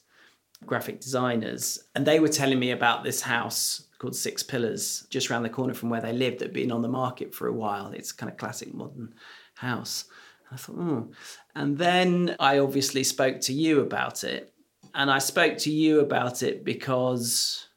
[0.65, 5.43] graphic designers, and they were telling me about this house called Six Pillars, just around
[5.43, 7.91] the corner from where they lived, that had been on the market for a while.
[7.91, 9.13] It's kind of classic modern
[9.55, 10.05] house.
[10.49, 11.01] And I thought, hmm.
[11.55, 14.53] And then I obviously spoke to you about it.
[14.93, 17.67] And I spoke to you about it because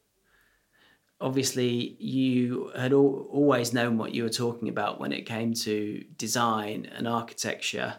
[1.20, 6.02] obviously you had al- always known what you were talking about when it came to
[6.16, 7.96] design and architecture.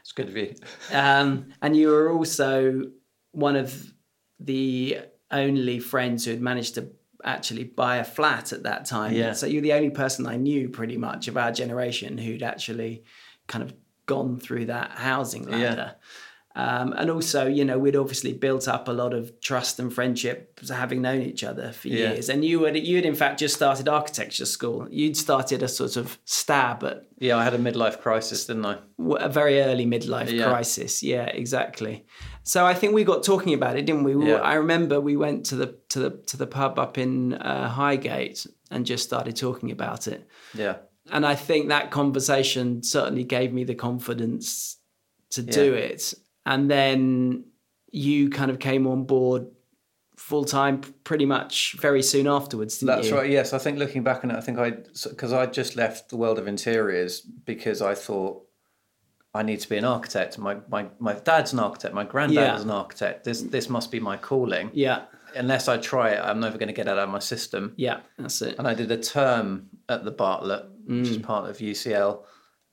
[0.00, 0.56] It's good to be.
[0.92, 2.84] um, and you were also
[3.32, 3.92] one of
[4.40, 4.98] the
[5.30, 6.90] only friends who had managed to
[7.24, 9.12] actually buy a flat at that time.
[9.12, 9.32] Yeah.
[9.32, 13.04] So you're the only person I knew pretty much of our generation who'd actually
[13.46, 13.74] kind of
[14.06, 15.94] gone through that housing ladder.
[15.94, 16.06] Yeah.
[16.54, 20.60] Um, and also, you know, we'd obviously built up a lot of trust and friendship
[20.68, 22.12] having known each other for yeah.
[22.12, 22.28] years.
[22.28, 24.86] And you had, you had in fact just started architecture school.
[24.90, 27.06] You'd started a sort of stab at.
[27.18, 28.78] Yeah, I had a midlife crisis, didn't I?
[29.18, 30.44] A very early midlife yeah.
[30.44, 31.02] crisis.
[31.02, 32.04] Yeah, exactly.
[32.42, 34.14] So I think we got talking about it, didn't we?
[34.14, 34.36] we yeah.
[34.36, 38.46] I remember we went to the to the to the pub up in uh, Highgate
[38.70, 40.28] and just started talking about it.
[40.52, 40.76] Yeah.
[41.10, 44.76] And I think that conversation certainly gave me the confidence
[45.30, 46.14] to do it
[46.46, 47.44] and then
[47.90, 49.46] you kind of came on board
[50.16, 52.78] full time pretty much very soon afterwards.
[52.80, 53.16] That's you?
[53.16, 53.30] right.
[53.30, 54.70] Yes, I think looking back on it, I think I
[55.08, 58.46] because I just left the world of interiors because I thought
[59.34, 60.38] I need to be an architect.
[60.38, 61.94] My my my dad's an architect.
[61.94, 62.54] My granddad yeah.
[62.54, 63.24] was an architect.
[63.24, 64.70] This this must be my calling.
[64.72, 65.04] Yeah.
[65.34, 67.72] Unless I try it, I'm never going to get it out of my system.
[67.76, 68.58] Yeah, that's it.
[68.58, 71.00] And I did a term at the Bartlett, mm.
[71.00, 71.22] which is mm.
[71.22, 72.22] part of UCL,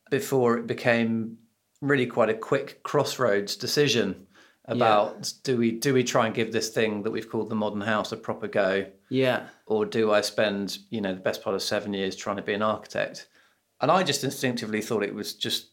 [0.10, 1.38] before it became
[1.82, 4.28] really quite a quick crossroads decision
[4.70, 5.24] about yeah.
[5.44, 8.12] do we do we try and give this thing that we've called the modern house
[8.12, 8.86] a proper go?
[9.10, 9.48] Yeah.
[9.66, 12.54] Or do i spend you know the best part of seven years trying to be
[12.54, 13.28] an architect?
[13.82, 15.72] And i just instinctively thought it was just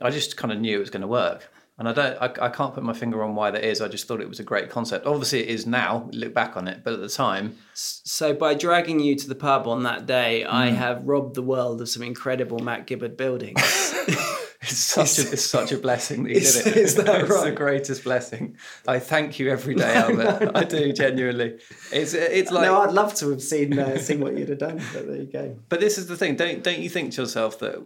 [0.00, 1.50] i just kind of knew it was going to work.
[1.78, 3.82] And i don't I, I can't put my finger on why that is.
[3.82, 5.06] I just thought it was a great concept.
[5.06, 6.08] Obviously it is now.
[6.12, 6.82] Look back on it.
[6.82, 10.50] But at the time so by dragging you to the pub on that day mm.
[10.50, 13.94] i have robbed the world of some incredible Matt Gibberd buildings
[14.60, 16.76] It's such a, it's such a blessing that you did it.
[16.76, 17.44] Is that it's right?
[17.44, 18.56] the greatest blessing.
[18.88, 20.50] I thank you every day, Albert.
[20.56, 21.60] I do genuinely.
[21.92, 24.82] It's it's like no, I'd love to have seen uh, seen what you'd have done,
[24.92, 25.56] but there you go.
[25.68, 26.34] But this is the thing.
[26.34, 27.80] Don't don't you think to yourself that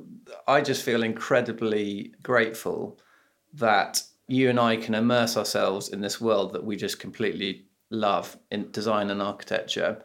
[0.48, 2.98] I just feel incredibly grateful
[3.52, 8.38] that you and I can immerse ourselves in this world that we just completely love
[8.50, 10.02] in design and architecture,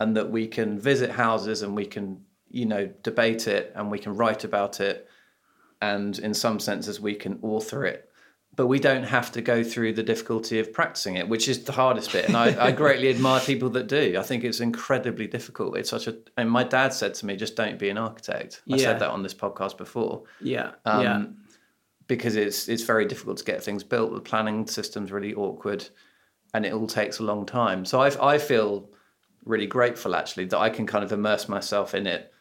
[0.00, 3.98] and that we can visit houses and we can you know debate it and we
[3.98, 5.10] can write about it
[5.80, 8.10] and in some senses we can author it
[8.56, 11.72] but we don't have to go through the difficulty of practicing it, which is the
[11.72, 12.24] hardest bit.
[12.26, 14.16] And I, I greatly admire people that do.
[14.18, 15.76] I think it's incredibly difficult.
[15.76, 16.16] It's such a.
[16.38, 18.84] And my dad said to me, "Just don't be an architect." I yeah.
[18.84, 20.22] said that on this podcast before.
[20.40, 21.24] Yeah, um, yeah.
[22.08, 24.14] Because it's it's very difficult to get things built.
[24.14, 25.86] The planning system's really awkward,
[26.54, 27.84] and it all takes a long time.
[27.84, 28.88] So I I feel
[29.44, 32.32] really grateful actually that I can kind of immerse myself in it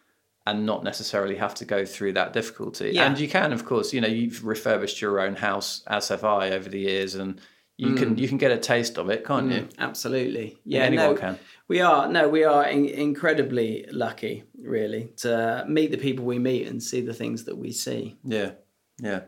[0.48, 2.92] and not necessarily have to go through that difficulty.
[2.92, 3.06] Yeah.
[3.06, 6.52] And you can, of course, you know, you've refurbished your own house, as have I,
[6.52, 7.42] over the years, and
[7.78, 7.98] you mm.
[7.98, 9.70] can you can get a taste of it, can't mm, you?
[9.78, 10.58] Absolutely.
[10.64, 11.40] Yeah, anyone no, can.
[11.68, 16.68] We are no, we are in, incredibly lucky, really, to meet the people we meet
[16.68, 18.16] and see the things that we see.
[18.24, 18.52] Yeah,
[19.00, 19.22] yeah.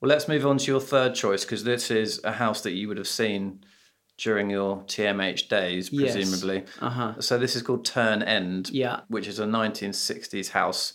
[0.00, 2.88] Well, let's move on to your third choice because this is a house that you
[2.88, 3.64] would have seen
[4.16, 6.12] during your TMH days, Yes.
[6.14, 6.64] presumably.
[6.80, 7.20] Uh huh.
[7.20, 9.00] So this is called Turn End, Yeah.
[9.08, 10.92] which is a 1960s house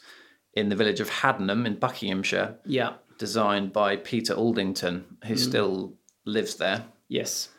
[0.54, 2.94] in the village of Haddenham in Buckinghamshire, Yeah.
[3.18, 5.40] designed by Peter Aldington, who Mm.
[5.40, 5.94] still
[6.26, 6.86] lives there.
[7.08, 7.50] Yes.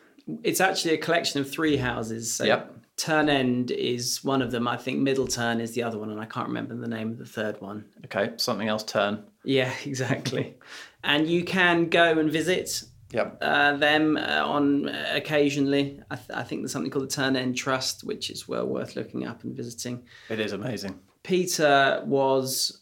[0.43, 2.33] It's actually a collection of three houses.
[2.33, 2.77] So Yep.
[2.97, 4.67] Turn End is one of them.
[4.67, 7.17] I think Middle Turn is the other one, and I can't remember the name of
[7.17, 7.85] the third one.
[8.05, 8.83] Okay, something else.
[8.83, 9.23] Turn.
[9.43, 10.55] Yeah, exactly.
[11.03, 12.83] and you can go and visit
[13.13, 13.37] Yep.
[13.41, 15.99] uh, them uh, on uh, occasionally.
[16.09, 18.95] I, th- I think there's something called the Turn End Trust, which is well worth
[18.95, 20.03] looking up and visiting.
[20.29, 20.99] It is amazing.
[21.23, 22.81] Peter was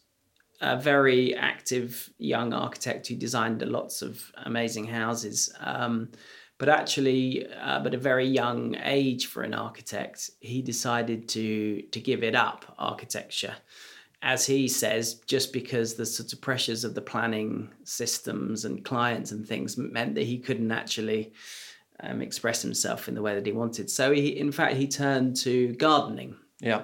[0.62, 5.54] a very active young architect who designed lots of amazing houses.
[5.60, 6.10] Um,
[6.58, 12.00] but actually, uh, at a very young age for an architect, he decided to to
[12.00, 13.56] give it up architecture,
[14.22, 19.32] as he says, just because the sort of pressures of the planning systems and clients
[19.32, 21.32] and things meant that he couldn't actually
[22.02, 23.90] um, express himself in the way that he wanted.
[23.90, 26.36] So he, in fact, he turned to gardening.
[26.60, 26.84] Yeah.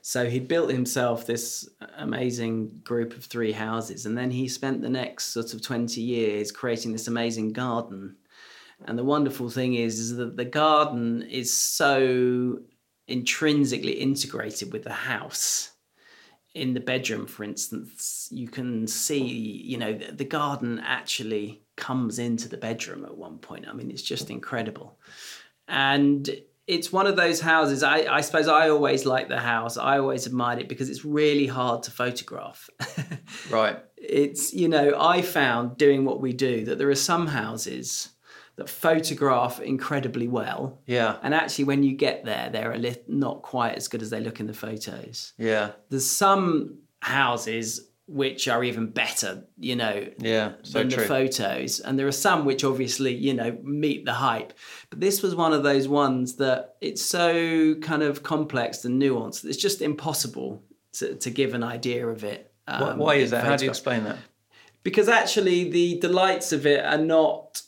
[0.00, 4.88] So he built himself this amazing group of three houses, and then he spent the
[4.88, 8.16] next sort of 20 years creating this amazing garden.
[8.86, 12.58] And the wonderful thing is, is that the garden is so
[13.06, 15.71] intrinsically integrated with the house.
[16.54, 22.18] In the bedroom, for instance, you can see, you know, the, the garden actually comes
[22.18, 23.66] into the bedroom at one point.
[23.66, 24.98] I mean, it's just incredible.
[25.66, 26.28] And
[26.66, 27.82] it's one of those houses.
[27.82, 29.76] I, I suppose I always liked the house.
[29.76, 32.68] I always admired it because it's really hard to photograph.
[33.50, 33.78] Right.
[33.96, 38.11] it's, you know, I found doing what we do that there are some houses
[38.62, 40.78] that photograph incredibly well.
[40.86, 41.16] Yeah.
[41.22, 44.20] And actually, when you get there, they're a lit- not quite as good as they
[44.20, 45.32] look in the photos.
[45.38, 45.72] Yeah.
[45.88, 50.52] There's some houses which are even better, you know, Yeah.
[50.62, 51.02] So than true.
[51.02, 51.80] the photos.
[51.80, 54.52] And there are some which obviously, you know, meet the hype.
[54.90, 59.44] But this was one of those ones that it's so kind of complex and nuanced.
[59.44, 60.62] It's just impossible
[60.94, 62.52] to, to give an idea of it.
[62.66, 63.44] Why, um, why is that?
[63.44, 64.18] How do you explain that?
[64.82, 67.62] Because actually, the delights of it are not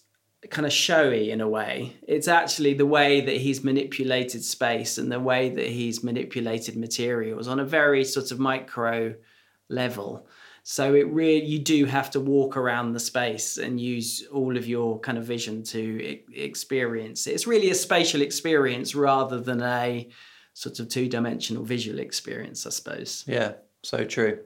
[0.50, 1.96] kind of showy in a way.
[2.06, 7.48] It's actually the way that he's manipulated space and the way that he's manipulated materials
[7.48, 9.14] on a very sort of micro
[9.68, 10.26] level.
[10.62, 14.66] So it really you do have to walk around the space and use all of
[14.66, 17.32] your kind of vision to experience it.
[17.32, 20.08] It's really a spatial experience rather than a
[20.54, 23.24] sort of two-dimensional visual experience, I suppose.
[23.26, 23.54] Yeah.
[23.82, 24.38] So true.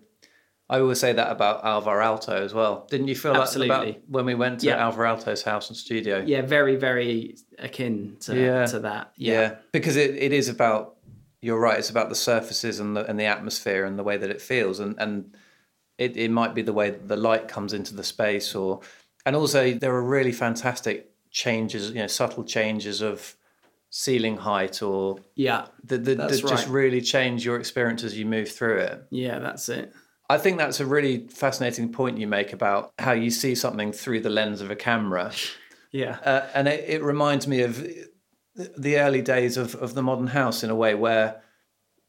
[0.71, 2.87] I always say that about Alvar Aalto as well.
[2.91, 4.85] Didn't you feel that about when we went to Yeah.
[4.85, 6.23] Alvar Aalto's house and studio?
[6.27, 8.67] Yeah, very very akin to Yeah.
[8.67, 9.13] to that.
[9.17, 10.97] Yeah, because it, it is about
[11.41, 11.79] you're right.
[11.79, 14.79] It's about the surfaces and the and the atmosphere and the way that it feels,
[14.81, 15.35] and and
[15.97, 18.81] it, it might be the way that the light comes into the space, or
[19.25, 23.37] and also there are really fantastic changes, you know, subtle changes of
[23.91, 25.67] ceiling height or Yeah.
[25.85, 29.05] that that, that just really change your experience as you move through it.
[29.11, 29.93] Yeah, that's it.
[30.31, 34.21] I think that's a really fascinating point you make about how you see something through
[34.21, 35.33] the lens of a camera.
[35.91, 36.19] Yeah.
[36.23, 37.83] Uh, and it, it reminds me of
[38.55, 41.41] the early days of, of the modern house in a way where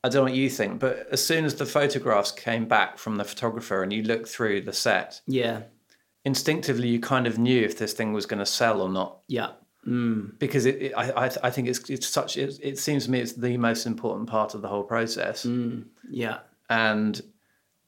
[0.03, 3.15] I don't know what you think, but as soon as the photographs came back from
[3.17, 5.61] the photographer and you looked through the set, Yeah.
[6.25, 9.51] instinctively you kind of knew if this thing was going to sell or not Yeah.
[9.87, 10.37] Mm.
[10.39, 13.21] because it, it, I, I I think it's it's such it, it seems to me
[13.21, 15.85] it's the most important part of the whole process Mm.
[16.09, 16.39] Yeah.
[16.69, 17.21] and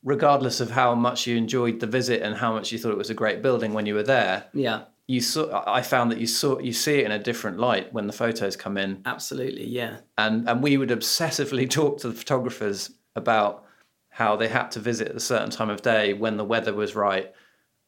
[0.04, 3.10] regardless of how much you enjoyed the visit and how much you thought it was
[3.10, 4.84] a great building when you were there Yeah.
[5.08, 8.08] you saw I found that you saw you see it in a different light when
[8.08, 9.68] the photos come in Absolutely.
[9.68, 9.98] Yeah.
[10.18, 13.66] and and we would obsessively talk to the photographers about
[14.10, 16.96] how they had to visit at a certain time of day when the weather was
[16.96, 17.32] right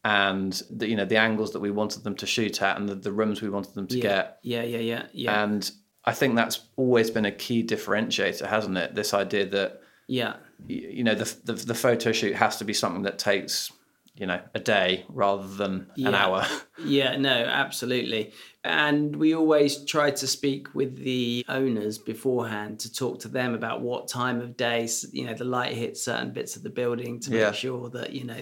[0.04, 2.94] and the, you know the angles that we wanted them to shoot at and the,
[2.94, 4.02] the rooms we wanted them to Yeah.
[4.02, 4.62] get Yeah.
[4.62, 4.78] Yeah.
[4.78, 5.06] Yeah.
[5.12, 5.42] Yeah.
[5.42, 5.70] and
[6.04, 10.36] I think that's always been a key differentiator hasn't it this idea that yeah.
[10.66, 13.72] you know the, the the photo shoot has to be something that takes
[14.16, 16.46] you know a day rather than an hour
[16.84, 18.32] Yeah, no, absolutely.
[18.64, 23.80] And we always try to speak with the owners beforehand to talk to them about
[23.80, 27.30] what time of day, you know, the light hits certain bits of the building to
[27.30, 27.52] make Yeah.
[27.52, 28.34] sure that, you know,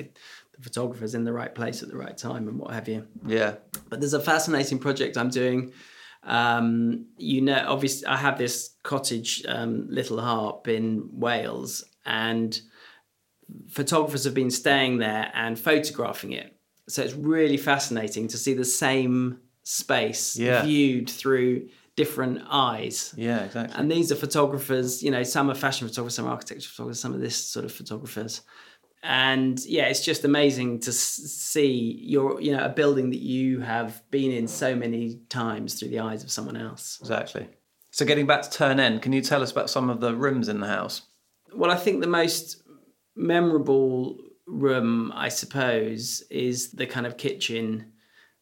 [0.57, 3.07] the photographer's in the right place at the right time and what have you.
[3.27, 3.57] yeah
[3.91, 5.73] But there's a fascinating project I'm doing.
[6.25, 12.61] Um, you know, obviously, I have this cottage, um, Little Harp in Wales, and
[13.71, 16.57] photographers have been staying there and photographing it.
[16.89, 20.63] So it's really fascinating to see the same space Yeah.
[20.65, 23.13] viewed through different eyes.
[23.17, 26.69] yeah exactly And these are photographers, you know, some are fashion photographers, some are architecture
[26.71, 28.41] photographers, some are this sort of photographers.
[29.03, 34.03] And yeah, it's just amazing to see your you know a building that you have
[34.11, 36.99] been in so many times through the eyes of someone else.
[37.01, 37.49] Exactly.
[37.91, 40.49] So getting back to Turn End, can you tell us about some of the rooms
[40.49, 41.03] in the house?
[41.55, 42.63] Well, I think the most
[43.15, 47.93] memorable room, I suppose, is the kind of kitchen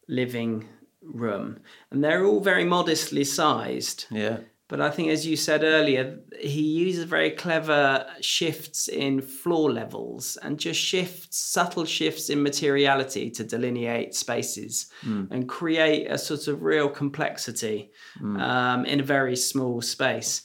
[0.07, 0.69] living
[1.03, 1.61] room.
[1.91, 4.07] And they're all very modestly sized.
[4.11, 4.39] Yeah.
[4.71, 10.39] But I think, as you said earlier, he uses very clever shifts in floor levels
[10.43, 14.87] and just shifts, subtle shifts in materiality to delineate spaces
[15.33, 17.91] and create a sort of real complexity
[18.23, 20.43] um, in a very small space.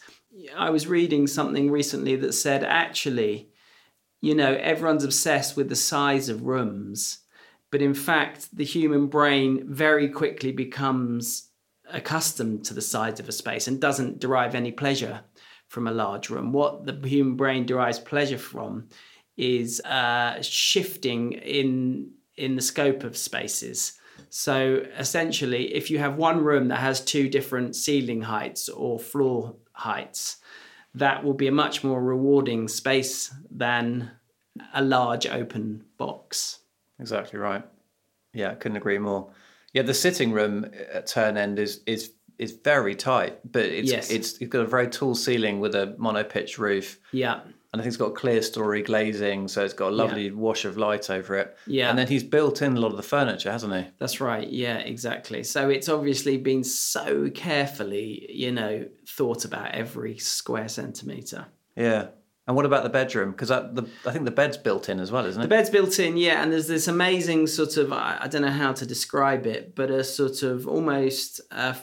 [0.57, 3.49] I was reading something recently that said actually,
[4.21, 7.19] you know, everyone's obsessed with the size of rooms,
[7.71, 11.44] but in fact, the human brain very quickly becomes
[11.91, 15.21] accustomed to the size of a space and doesn't derive any pleasure
[15.67, 16.51] from a large room.
[16.51, 18.89] What the human brain derives pleasure from
[19.37, 23.99] is uh, shifting in in the scope of spaces.
[24.29, 29.55] So essentially, if you have one room that has two different ceiling heights or floor
[29.71, 30.37] heights,
[30.93, 34.11] that will be a much more rewarding space than
[34.73, 36.59] a large open box.
[36.99, 37.63] Exactly right.
[38.33, 39.31] Yeah, couldn't agree more.
[39.75, 44.09] Yeah, the sitting room at Turn End is is is very tight, but it's Yes.
[44.09, 47.41] it's it's got a very tall ceiling with a mono pitch roof, Yeah.
[47.43, 51.09] and I think it's got clerestory glazing, so it's got a lovely wash of light
[51.09, 51.57] over it.
[51.67, 51.89] Yeah.
[51.89, 53.83] and then he's built in a lot of the furniture, hasn't he?
[53.99, 54.47] That's right.
[54.49, 55.43] Yeah, exactly.
[55.43, 61.47] So it's obviously been so carefully, you know, thought about every square centimeter.
[61.75, 62.07] Yeah.
[62.47, 63.31] And what about the bedroom?
[63.31, 65.45] Because the I think the bed's built in as well, isn't it?
[65.45, 68.49] The bed's built in, yeah, and there's this amazing sort of I, I don't know
[68.49, 71.73] how to describe it, but a sort of almost uh,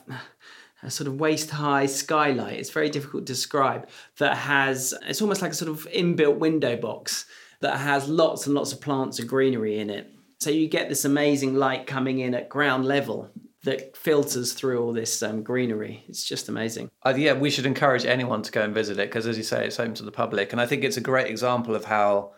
[0.82, 2.58] a sort of waist high skylight.
[2.58, 3.88] It's very difficult to describe.
[4.18, 7.26] That has it's almost like a sort of inbuilt window box
[7.60, 10.12] that has lots and lots of plants and greenery in it.
[10.38, 13.30] So you get this amazing light coming in at ground level
[13.64, 16.04] that filters through all this um, greenery.
[16.08, 16.90] It's just amazing.
[17.04, 19.66] Uh, yeah, we should encourage anyone to go and visit it because, as you say,
[19.66, 22.32] it's open to the public, and I think it's a great example of how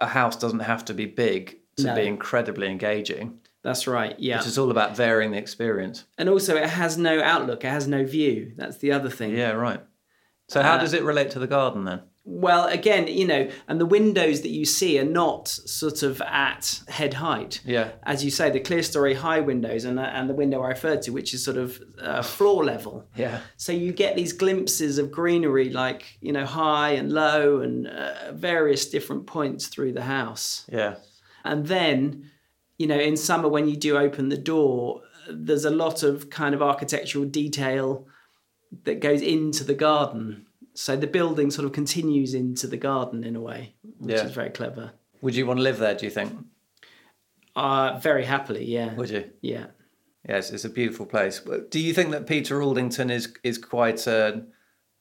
[0.00, 1.94] a house doesn't have to be big to No.
[1.94, 3.38] be incredibly engaging.
[3.62, 4.14] That's right.
[4.18, 4.38] Yeah.
[4.38, 6.04] It's all about varying the experience.
[6.18, 7.64] And also, it has no outlook.
[7.64, 8.52] It has no view.
[8.56, 9.34] That's the other thing.
[9.36, 9.80] Yeah, right.
[10.48, 12.02] So, how Uh, does it relate to the garden then?
[12.28, 16.80] Well, again, you know, and the windows that you see are not sort of at
[16.88, 17.60] head height.
[17.64, 17.92] Yeah.
[18.02, 21.32] As you say, the clerestory high windows and, and the window I referred to, which
[21.32, 23.08] is sort of uh, floor level.
[23.14, 23.42] Yeah.
[23.56, 28.32] So you get these glimpses of greenery, like, you know, high and low and uh,
[28.32, 30.66] various different points through the house.
[30.68, 30.96] Yeah.
[31.44, 32.28] And then,
[32.76, 36.56] you know, in summer when you do open the door, there's a lot of kind
[36.56, 38.08] of architectural detail
[38.82, 40.45] that goes into the garden.
[40.76, 44.24] So the building sort of continues into the garden in a way, which Yeah.
[44.26, 44.92] is very clever.
[45.22, 46.32] Would you want to live there, do you think?
[47.54, 48.94] Uh, very happily, yeah.
[48.94, 49.30] Would you?
[49.40, 49.66] Yeah.
[50.28, 51.40] Yes, it's a beautiful place.
[51.70, 54.48] Do you think that Peter Aldington is is quite an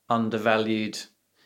[0.10, 0.98] undervalued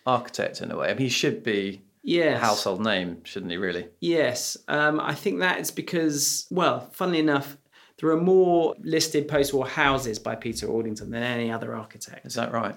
[0.06, 0.88] architect in a way?
[0.90, 3.88] I mean, he should be a household name, shouldn't he, really?
[4.00, 4.58] Yes.
[4.68, 7.58] Um, I think that is because, well, funnily enough,
[7.98, 12.26] there are more listed post war houses by Peter Aldington than any other architect.
[12.28, 12.76] Is that right?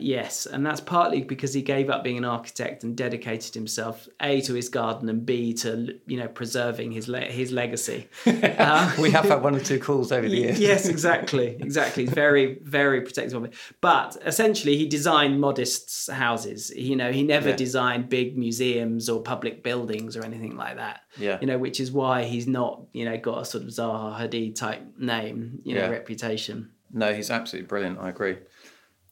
[0.00, 4.40] Yes, and that's partly because he gave up being an architect and dedicated himself a
[4.42, 8.08] to his garden and b to you know preserving his le- his legacy.
[8.26, 10.58] Uh, we have had one or two calls over the years.
[10.60, 12.04] yes, exactly, exactly.
[12.04, 13.54] He's very very protective of it.
[13.80, 16.70] But essentially, he designed modest houses.
[16.70, 17.56] You know, he never Yeah.
[17.56, 21.02] designed big museums or public buildings or anything like that.
[21.18, 21.38] Yeah.
[21.40, 24.54] You know, which is why he's not you know got a sort of Zaha Hadid
[24.54, 25.88] type name, you know, Yeah.
[25.90, 26.70] reputation.
[26.92, 27.98] No, he's absolutely brilliant.
[28.00, 28.38] I agree.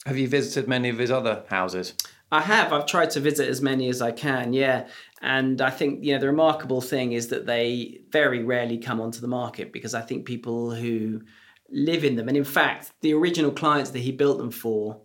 [0.09, 1.93] Have you visited many of his other houses?
[2.33, 2.73] I have.
[2.73, 4.89] I've tried to visit as many as I can, yeah.
[5.21, 9.21] And I think, you know, the remarkable thing is that they very rarely come onto
[9.21, 11.21] the market because I think people who
[11.71, 14.99] live in them, and in fact, the original clients that he built them for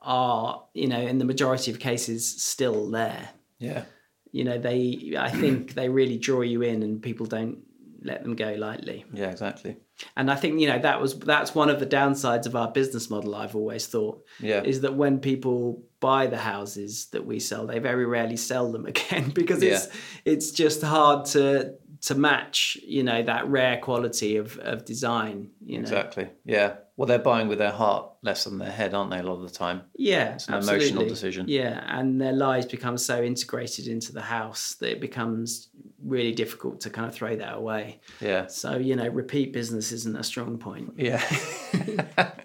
[0.00, 3.28] are, you know, in the majority of cases still there.
[3.60, 3.84] Yeah.
[4.32, 7.58] You know, they, I think they really draw you in and people don't
[8.04, 9.04] let them go lightly.
[9.12, 9.76] Yeah, exactly.
[10.16, 13.08] And I think, you know, that was, that's one of the downsides of our business
[13.10, 14.62] model, I've always thought Yeah.
[14.62, 18.86] is that when people buy the houses that we sell, they very rarely sell them
[18.94, 19.88] again because it's
[20.24, 25.50] it's just hard to to match, you know, that rare quality of, of design.
[25.64, 26.28] You know, Exactly.
[26.44, 26.74] Yeah.
[26.96, 29.20] Well, they're buying with their heart less than their head, aren't they?
[29.20, 29.82] A lot of the time.
[29.96, 30.88] yeah, an absolutely.
[30.88, 31.46] emotional decision.
[31.48, 35.68] Yeah, and their lives become so integrated into the house that it becomes
[36.04, 38.00] really difficult to kind of throw that away.
[38.20, 38.48] Yeah.
[38.48, 40.94] So you know, repeat business isn't a strong point.
[40.96, 41.22] Yeah.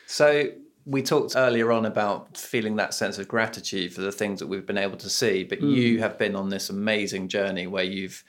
[0.05, 0.49] so
[0.85, 4.65] we talked earlier on about feeling that sense of gratitude for the things that we've
[4.65, 5.73] been able to see, but mm.
[5.73, 8.23] you have been on this amazing journey where you've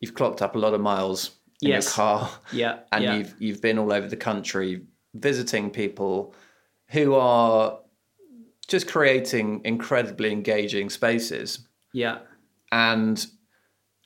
[0.00, 1.32] you've clocked up a lot of miles
[1.62, 1.84] in Yes.
[1.86, 3.16] your car, Yeah, and yeah.
[3.16, 4.82] you've you've been all over the country
[5.14, 6.34] visiting people
[6.90, 7.80] who are
[8.68, 11.66] just creating incredibly engaging spaces.
[11.92, 12.18] Yeah,
[12.70, 13.26] And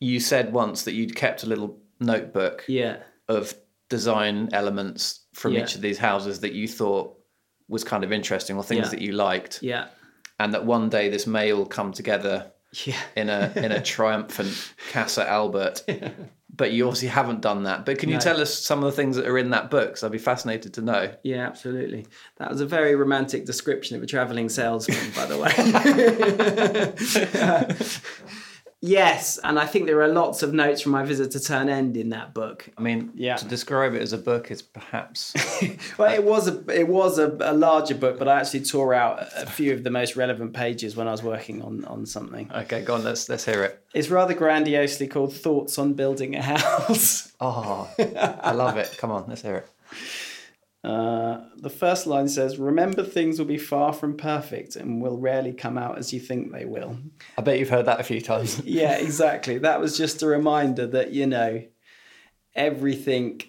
[0.00, 3.54] you said once that you'd kept a little notebook yeah, of
[3.88, 5.64] design elements from Yeah.
[5.64, 7.18] each of these houses that you thought
[7.68, 8.90] was kind of interesting or things Yeah.
[8.90, 9.88] that you liked yeah,
[10.38, 12.51] and that one day this may all come together
[12.86, 12.96] yeah.
[13.16, 15.82] in a in a triumphant Casa Albert
[16.54, 18.20] but you obviously haven't done that but can you No.
[18.20, 20.74] tell us some of the things that are in that book 'Cause I'd be fascinated
[20.74, 22.06] to know Yeah, absolutely.
[22.36, 25.52] That was a very romantic description of a travelling salesman, by the way.
[28.82, 31.96] yes, and I think there are lots of notes from my visit to Turn End
[31.96, 32.68] in that book.
[32.76, 33.36] I mean Yeah.
[33.36, 35.32] to describe it as a book is perhaps
[35.98, 39.20] Well, it was a it was a, a larger book, but I actually tore out
[39.36, 42.50] a few of the most relevant pages when I was working on on something.
[42.54, 46.42] okay go on let's let's hear it It's rather grandiosely called "Thoughts on Building a
[46.42, 47.88] House." oh
[48.48, 49.66] I love it come on let's hear it
[50.84, 55.52] Uh, the first line says, Remember, things will be far from perfect and will rarely
[55.52, 56.98] come out as you think they will.
[57.38, 59.58] I bet you've heard that a few times Yeah, exactly.
[59.58, 61.62] That was just a reminder that, you know,
[62.54, 63.42] everything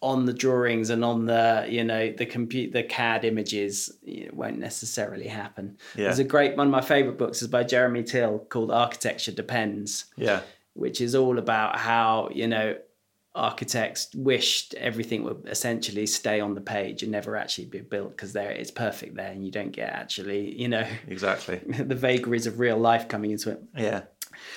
[0.00, 3.98] on the drawings and on the, you know, the compute, the CAD images
[4.32, 5.76] won't necessarily happen.
[5.94, 6.04] Yeah.
[6.04, 10.06] There's a great, one of my favorite books is by Jeremy Till called Architecture Depends
[10.16, 10.40] yeah
[10.78, 12.76] which is all about how you know
[13.34, 18.32] architects wished everything would essentially stay on the page and never actually be built because
[18.32, 21.56] there it's perfect there and you don't get actually you know exactly.
[21.66, 23.62] the vagaries of real life coming into it.
[23.76, 24.02] Yeah.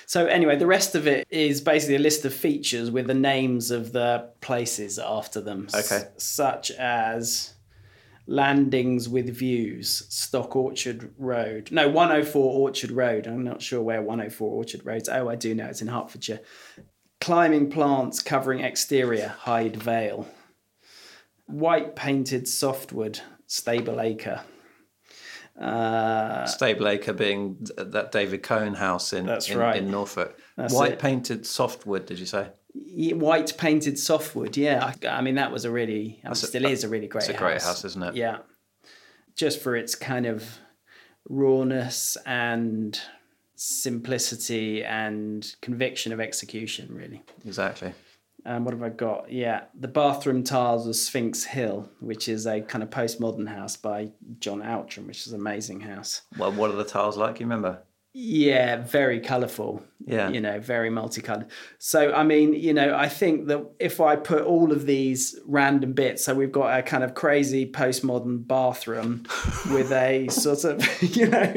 [0.05, 3.69] So anyway the rest of it is basically a list of features with the names
[3.71, 5.67] of the places after them.
[5.73, 6.07] S- Okay.
[6.17, 7.53] such as
[8.27, 11.69] landings with views stock orchard road.
[11.71, 13.27] No 104 orchard road.
[13.27, 16.39] I'm not sure where 104 orchard road is oh i do know it's in hertfordshire
[17.21, 20.27] climbing plants covering exterior hyde vale
[21.45, 24.41] white painted softwood stable acre
[25.59, 29.75] uh, Stable Acre being that David Kohn house in That's in, right.
[29.75, 30.39] in Norfolk.
[30.57, 30.99] That's White it.
[30.99, 32.47] painted softwood, did you say?
[32.73, 34.57] White painted softwood.
[34.57, 37.23] Yeah, I, I mean that was a really, and a- still is a really great.
[37.25, 38.15] It's a great house, isn't it?
[38.15, 38.37] Yeah,
[39.35, 40.57] just for its kind of
[41.29, 42.99] rawness and
[43.63, 47.21] simplicity and conviction of execution, really.
[47.45, 47.93] Exactly.
[48.43, 49.31] Um, what have I got?
[49.31, 54.09] Yeah, the bathroom tiles of Sphinx Hill, which is a kind of postmodern house by
[54.39, 56.23] John Outram, which is an amazing house.
[56.39, 57.39] Well, what are the tiles like?
[57.39, 57.83] You remember?
[58.13, 59.83] Yeah, very colourful.
[60.05, 60.29] Yeah.
[60.29, 61.47] You know, very multicolored.
[61.77, 65.93] So, I mean, you know, I think that if I put all of these random
[65.93, 69.25] bits, so we've got a kind of crazy postmodern bathroom
[69.71, 71.53] with a sort of, you know,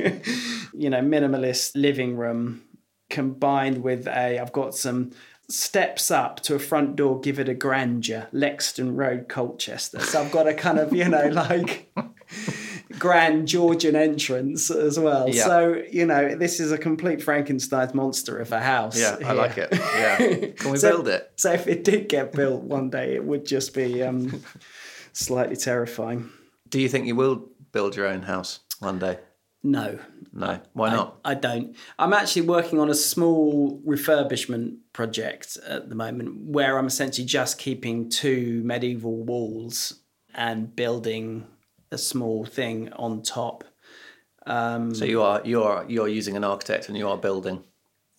[0.73, 2.63] you know, minimalist living room
[3.11, 5.13] combined with a, I've got some
[5.49, 10.01] steps up to a front door, give it a grandeur, Lexden Road, Colchester.
[10.01, 11.93] So I've got a kind of, you know, like
[12.99, 15.29] grand Georgian entrance as well.
[15.29, 15.45] Yeah.
[15.45, 18.99] So, you know, this is a complete Frankenstein's monster of a house.
[18.99, 19.69] Yeah, I like it.
[19.73, 20.17] Yeah.
[20.57, 21.33] Can we So- build it?
[21.37, 24.43] So if it did get built one day, it would just be um,
[25.13, 26.31] slightly terrifying.
[26.69, 29.19] Do you think you will build your own house one day?
[29.67, 29.99] No,
[30.33, 30.61] No.
[30.75, 31.21] Why not?
[31.25, 31.75] I don't.
[31.99, 37.57] I'm actually working on a small refurbishment project at the moment where I'm essentially just
[37.59, 40.01] keeping two medieval walls
[40.35, 41.47] and building
[41.91, 43.65] a small thing on top.
[44.47, 47.65] Um, So you are you are you're using an architect and you are building.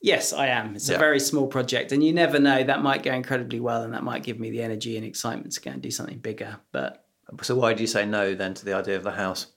[0.02, 0.76] Yes, I am.
[0.76, 0.96] It's Yeah.
[0.98, 2.64] a very small project, and you never know.
[2.64, 5.62] That might go incredibly well, and that might give me the energy and excitement to
[5.62, 6.58] go and do something bigger.
[6.72, 7.06] But
[7.42, 9.48] So why do you say no then to the idea of the house?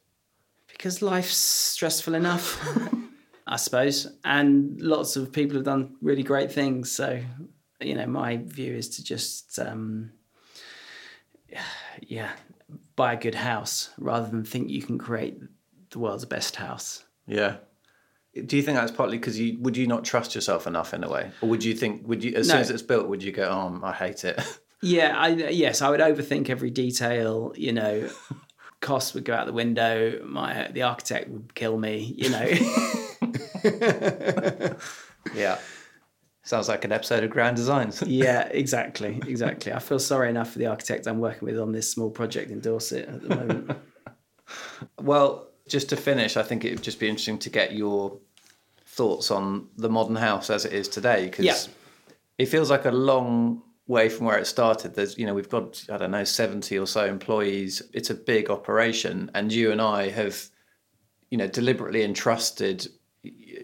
[0.69, 2.47] because life's stressful enough,
[3.47, 6.93] I suppose, and lots of people have done really great things.
[6.93, 7.21] So,
[7.81, 10.13] you know, my view is to just, um,
[12.07, 12.31] yeah,
[12.99, 15.41] buy a good house rather than think you can create
[15.91, 17.05] the world's best house.
[17.27, 17.59] Yeah.
[18.45, 21.09] Do you think that's partly because you would you not trust yourself enough in a
[21.09, 23.49] way, or would you think would you as soon as it's built would you go
[23.49, 24.39] oh I hate it?
[24.81, 27.53] Yeah, I yes, I would overthink every detail.
[27.57, 28.09] You know,
[28.81, 30.25] costs would go out the window.
[30.25, 32.15] My the architect would kill me.
[32.17, 32.49] You know,
[35.35, 35.59] yeah.
[36.49, 38.03] Sounds like an episode of Grand Designs.
[38.07, 39.71] yeah, exactly, exactly.
[39.71, 42.61] I feel sorry enough for the architect I'm working with on this small project in
[42.61, 43.71] Dorset at the moment.
[44.99, 48.17] Well, just to finish, I think it would just be interesting to get your
[48.87, 51.59] thoughts on the modern house as it is today, because Yeah.
[52.39, 54.95] it feels like a long way from where it started.
[54.95, 57.83] There's, you know, we've got I don't know seventy or so employees.
[57.93, 60.49] It's a big operation, and you and I have,
[61.31, 62.89] you know, deliberately entrusted,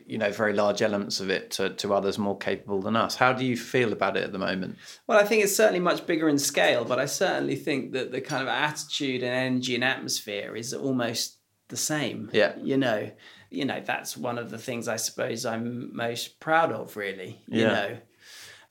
[0.06, 3.16] you know, very large elements of it to, to others more capable than us.
[3.16, 4.76] How do you feel about it at the moment?
[5.06, 8.20] Well, I think it's certainly much bigger in scale, but I certainly think that the
[8.20, 11.38] kind of attitude and energy and atmosphere is almost
[11.68, 12.30] the same.
[12.32, 12.54] Yeah.
[12.62, 13.10] You know,
[13.50, 17.40] you know, that's one of the things I suppose I'm most proud of, really.
[17.48, 17.68] You Yeah.
[17.68, 17.96] know.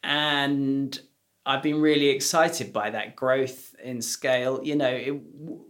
[0.03, 0.99] And
[1.45, 4.61] I've been really excited by that growth in scale.
[4.63, 5.21] You know, it,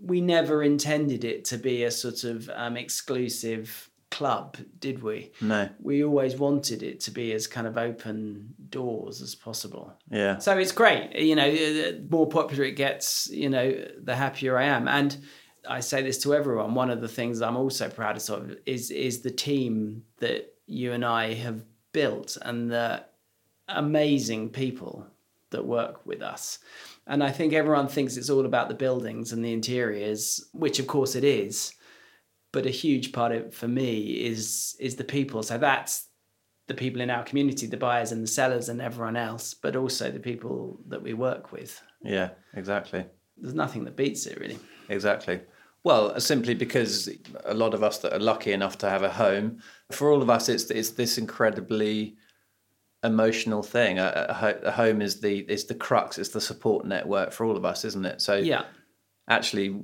[0.01, 5.31] we never intended it to be a sort of um, exclusive club, did we?
[5.41, 5.67] No.
[5.81, 9.91] We always wanted it to be as kind of open doors as possible.
[10.11, 10.37] Yeah.
[10.37, 11.15] So it's great.
[11.15, 14.87] You know, the more popular it gets, you know, the happier I am.
[14.87, 15.17] And
[15.67, 16.75] I say this to everyone.
[16.75, 21.03] One of the things I'm also proudest of is is the team that you and
[21.03, 23.03] I have built and the
[23.67, 25.07] amazing people
[25.49, 26.59] that work with us.
[27.07, 30.85] And I think everyone thinks it's all about the buildings and the interiors, which of
[30.85, 31.73] course it is.
[32.53, 35.43] But a huge part of for me is is the people.
[35.43, 36.07] So that's
[36.67, 40.09] the people in our community, the buyers and the sellers and everyone else, but also
[40.09, 41.81] the people that we work with.
[42.01, 42.29] Yeah.
[42.53, 43.05] Exactly.
[43.37, 44.59] There's nothing that beats it really.
[44.87, 45.41] Exactly.
[45.83, 47.09] Well, simply because
[47.43, 49.59] a lot of us that are lucky enough to have a home,
[49.91, 52.15] for all of us, it's it's this incredibly
[53.03, 53.99] emotional thing.
[53.99, 56.17] A, a, home is the is the crux.
[56.17, 58.21] It's the support network for all of us, isn't it?
[58.21, 58.63] So Yeah.
[59.27, 59.75] actually,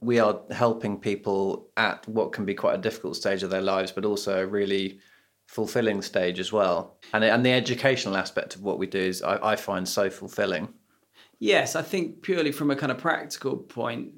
[0.00, 3.92] we are helping people at what can be quite a difficult stage of their lives,
[3.92, 4.98] but also a really
[5.46, 6.96] fulfilling stage as well.
[7.12, 10.68] And and the educational aspect of what we do is I, I find so fulfilling.
[11.38, 14.12] Yes, I think purely from a kind of practical point,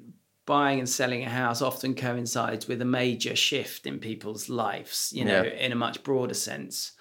[0.45, 5.23] buying and selling a house often coincides with a major shift in people's lives, you
[5.25, 5.49] know, Yeah.
[5.51, 6.91] in a much broader sense.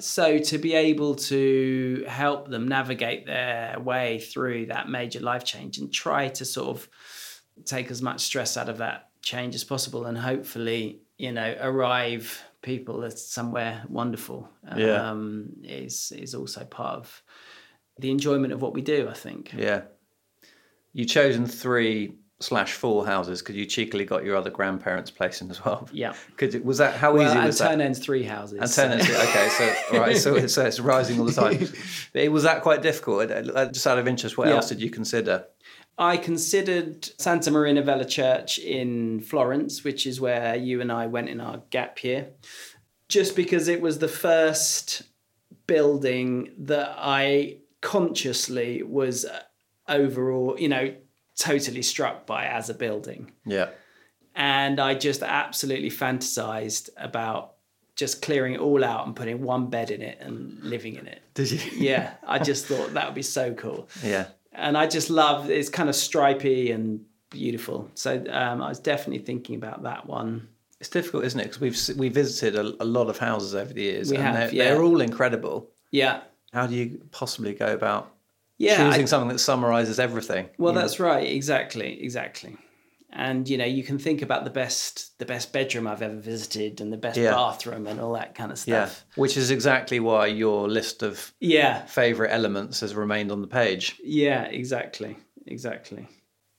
[0.00, 5.78] So to be able to help them navigate their way through that major life change
[5.78, 6.88] and try to sort of
[7.64, 12.42] take as much stress out of that change as possible and hopefully, you know, arrive
[12.62, 15.10] people at somewhere wonderful Yeah.
[15.10, 17.22] um, is is also part of
[17.98, 19.52] the enjoyment of what we do, I think.
[19.56, 19.82] Yeah.
[20.92, 25.50] You chosen three slash four houses because you cheekily got your other grandparents' place in
[25.50, 25.88] as well.
[25.92, 26.12] Yeah.
[26.36, 27.68] Could it, was that how Well, easy was that?
[27.70, 28.58] turn ends three houses.
[28.60, 29.08] And so- turn it.
[29.08, 31.66] Okay, so all right, so it's, so it's rising all the time.
[32.14, 33.28] It was that quite difficult.
[33.72, 34.54] Just out of interest, what Yeah.
[34.56, 35.46] else did you consider?
[35.98, 41.28] I considered Santa Maria Novella Church in Florence, which is where you and I went
[41.28, 42.28] in our gap year,
[43.08, 45.02] just because it was the first
[45.66, 49.40] building that I consciously was uh,
[49.88, 50.94] overall, you know,
[51.38, 53.32] totally struck by as a building.
[53.44, 53.70] Yeah,
[54.34, 57.54] And I just absolutely fantasized about
[57.94, 61.22] just clearing it all out and putting one bed in it and living in it.
[61.32, 61.60] did you?
[61.78, 63.88] Yeah, I just thought that would be so cool.
[64.04, 64.26] Yeah,
[64.56, 67.00] and I just love it's kind of stripy and
[67.30, 67.90] beautiful.
[67.94, 70.48] So um, I was definitely thinking about that one.
[70.80, 71.44] it's difficult, isn't it?
[71.52, 74.34] Because we've we visited a, a lot of houses over the years, We and have,
[74.50, 74.64] they're, yeah.
[74.74, 75.70] they're all incredible.
[75.90, 76.20] Yeah,
[76.52, 78.12] How do you possibly go about
[78.58, 78.72] yeah.
[78.86, 80.48] I- choosing something that summarizes everything?
[80.58, 80.80] well, You know?
[80.82, 81.26] that's right.
[81.26, 82.56] Exactly, exactly.
[83.18, 86.82] And you know, you can think about the best the best bedroom I've ever visited
[86.82, 87.30] and the best Yeah.
[87.32, 91.32] bathroom and all that kind of stuff yeah, which is exactly why your list of
[91.40, 93.98] Yeah, favorite elements has remained on the page.
[94.04, 96.06] yeah, exactly, exactly.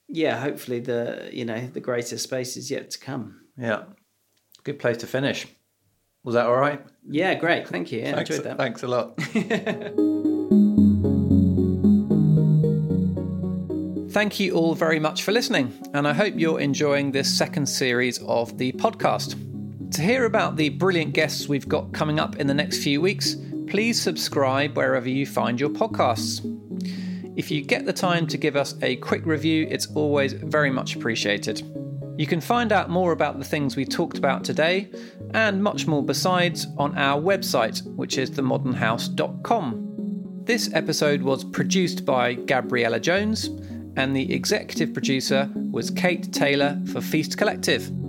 [0.09, 3.41] Yeah, hopefully the you know the greater space is yet to come.
[3.55, 3.83] Yeah,
[4.63, 5.45] good place to finish.
[6.23, 6.83] Was that all right?
[7.07, 7.67] Yeah, great.
[7.67, 7.99] Thank you.
[7.99, 8.57] Yeah, Thanks, enjoyed that.
[8.57, 9.17] thanks a lot.
[14.17, 18.17] Thank you all very much for listening, and I hope you're enjoying this second series
[18.23, 19.35] of the podcast.
[19.91, 23.35] To hear about the brilliant guests we've got coming up in the next few weeks,
[23.67, 26.41] please subscribe wherever you find your podcasts.
[27.37, 30.95] If you get the time to give us a quick review, it's always very much
[30.95, 31.61] appreciated.
[32.17, 34.89] You can find out more about the things we talked about today
[35.35, 39.83] and much more besides on our website, which is themodernhouse.com.
[40.43, 43.49] This episode was produced by Gabriella Jones,
[43.97, 48.06] and the executive producer was Kate Taylor for Feast Collective.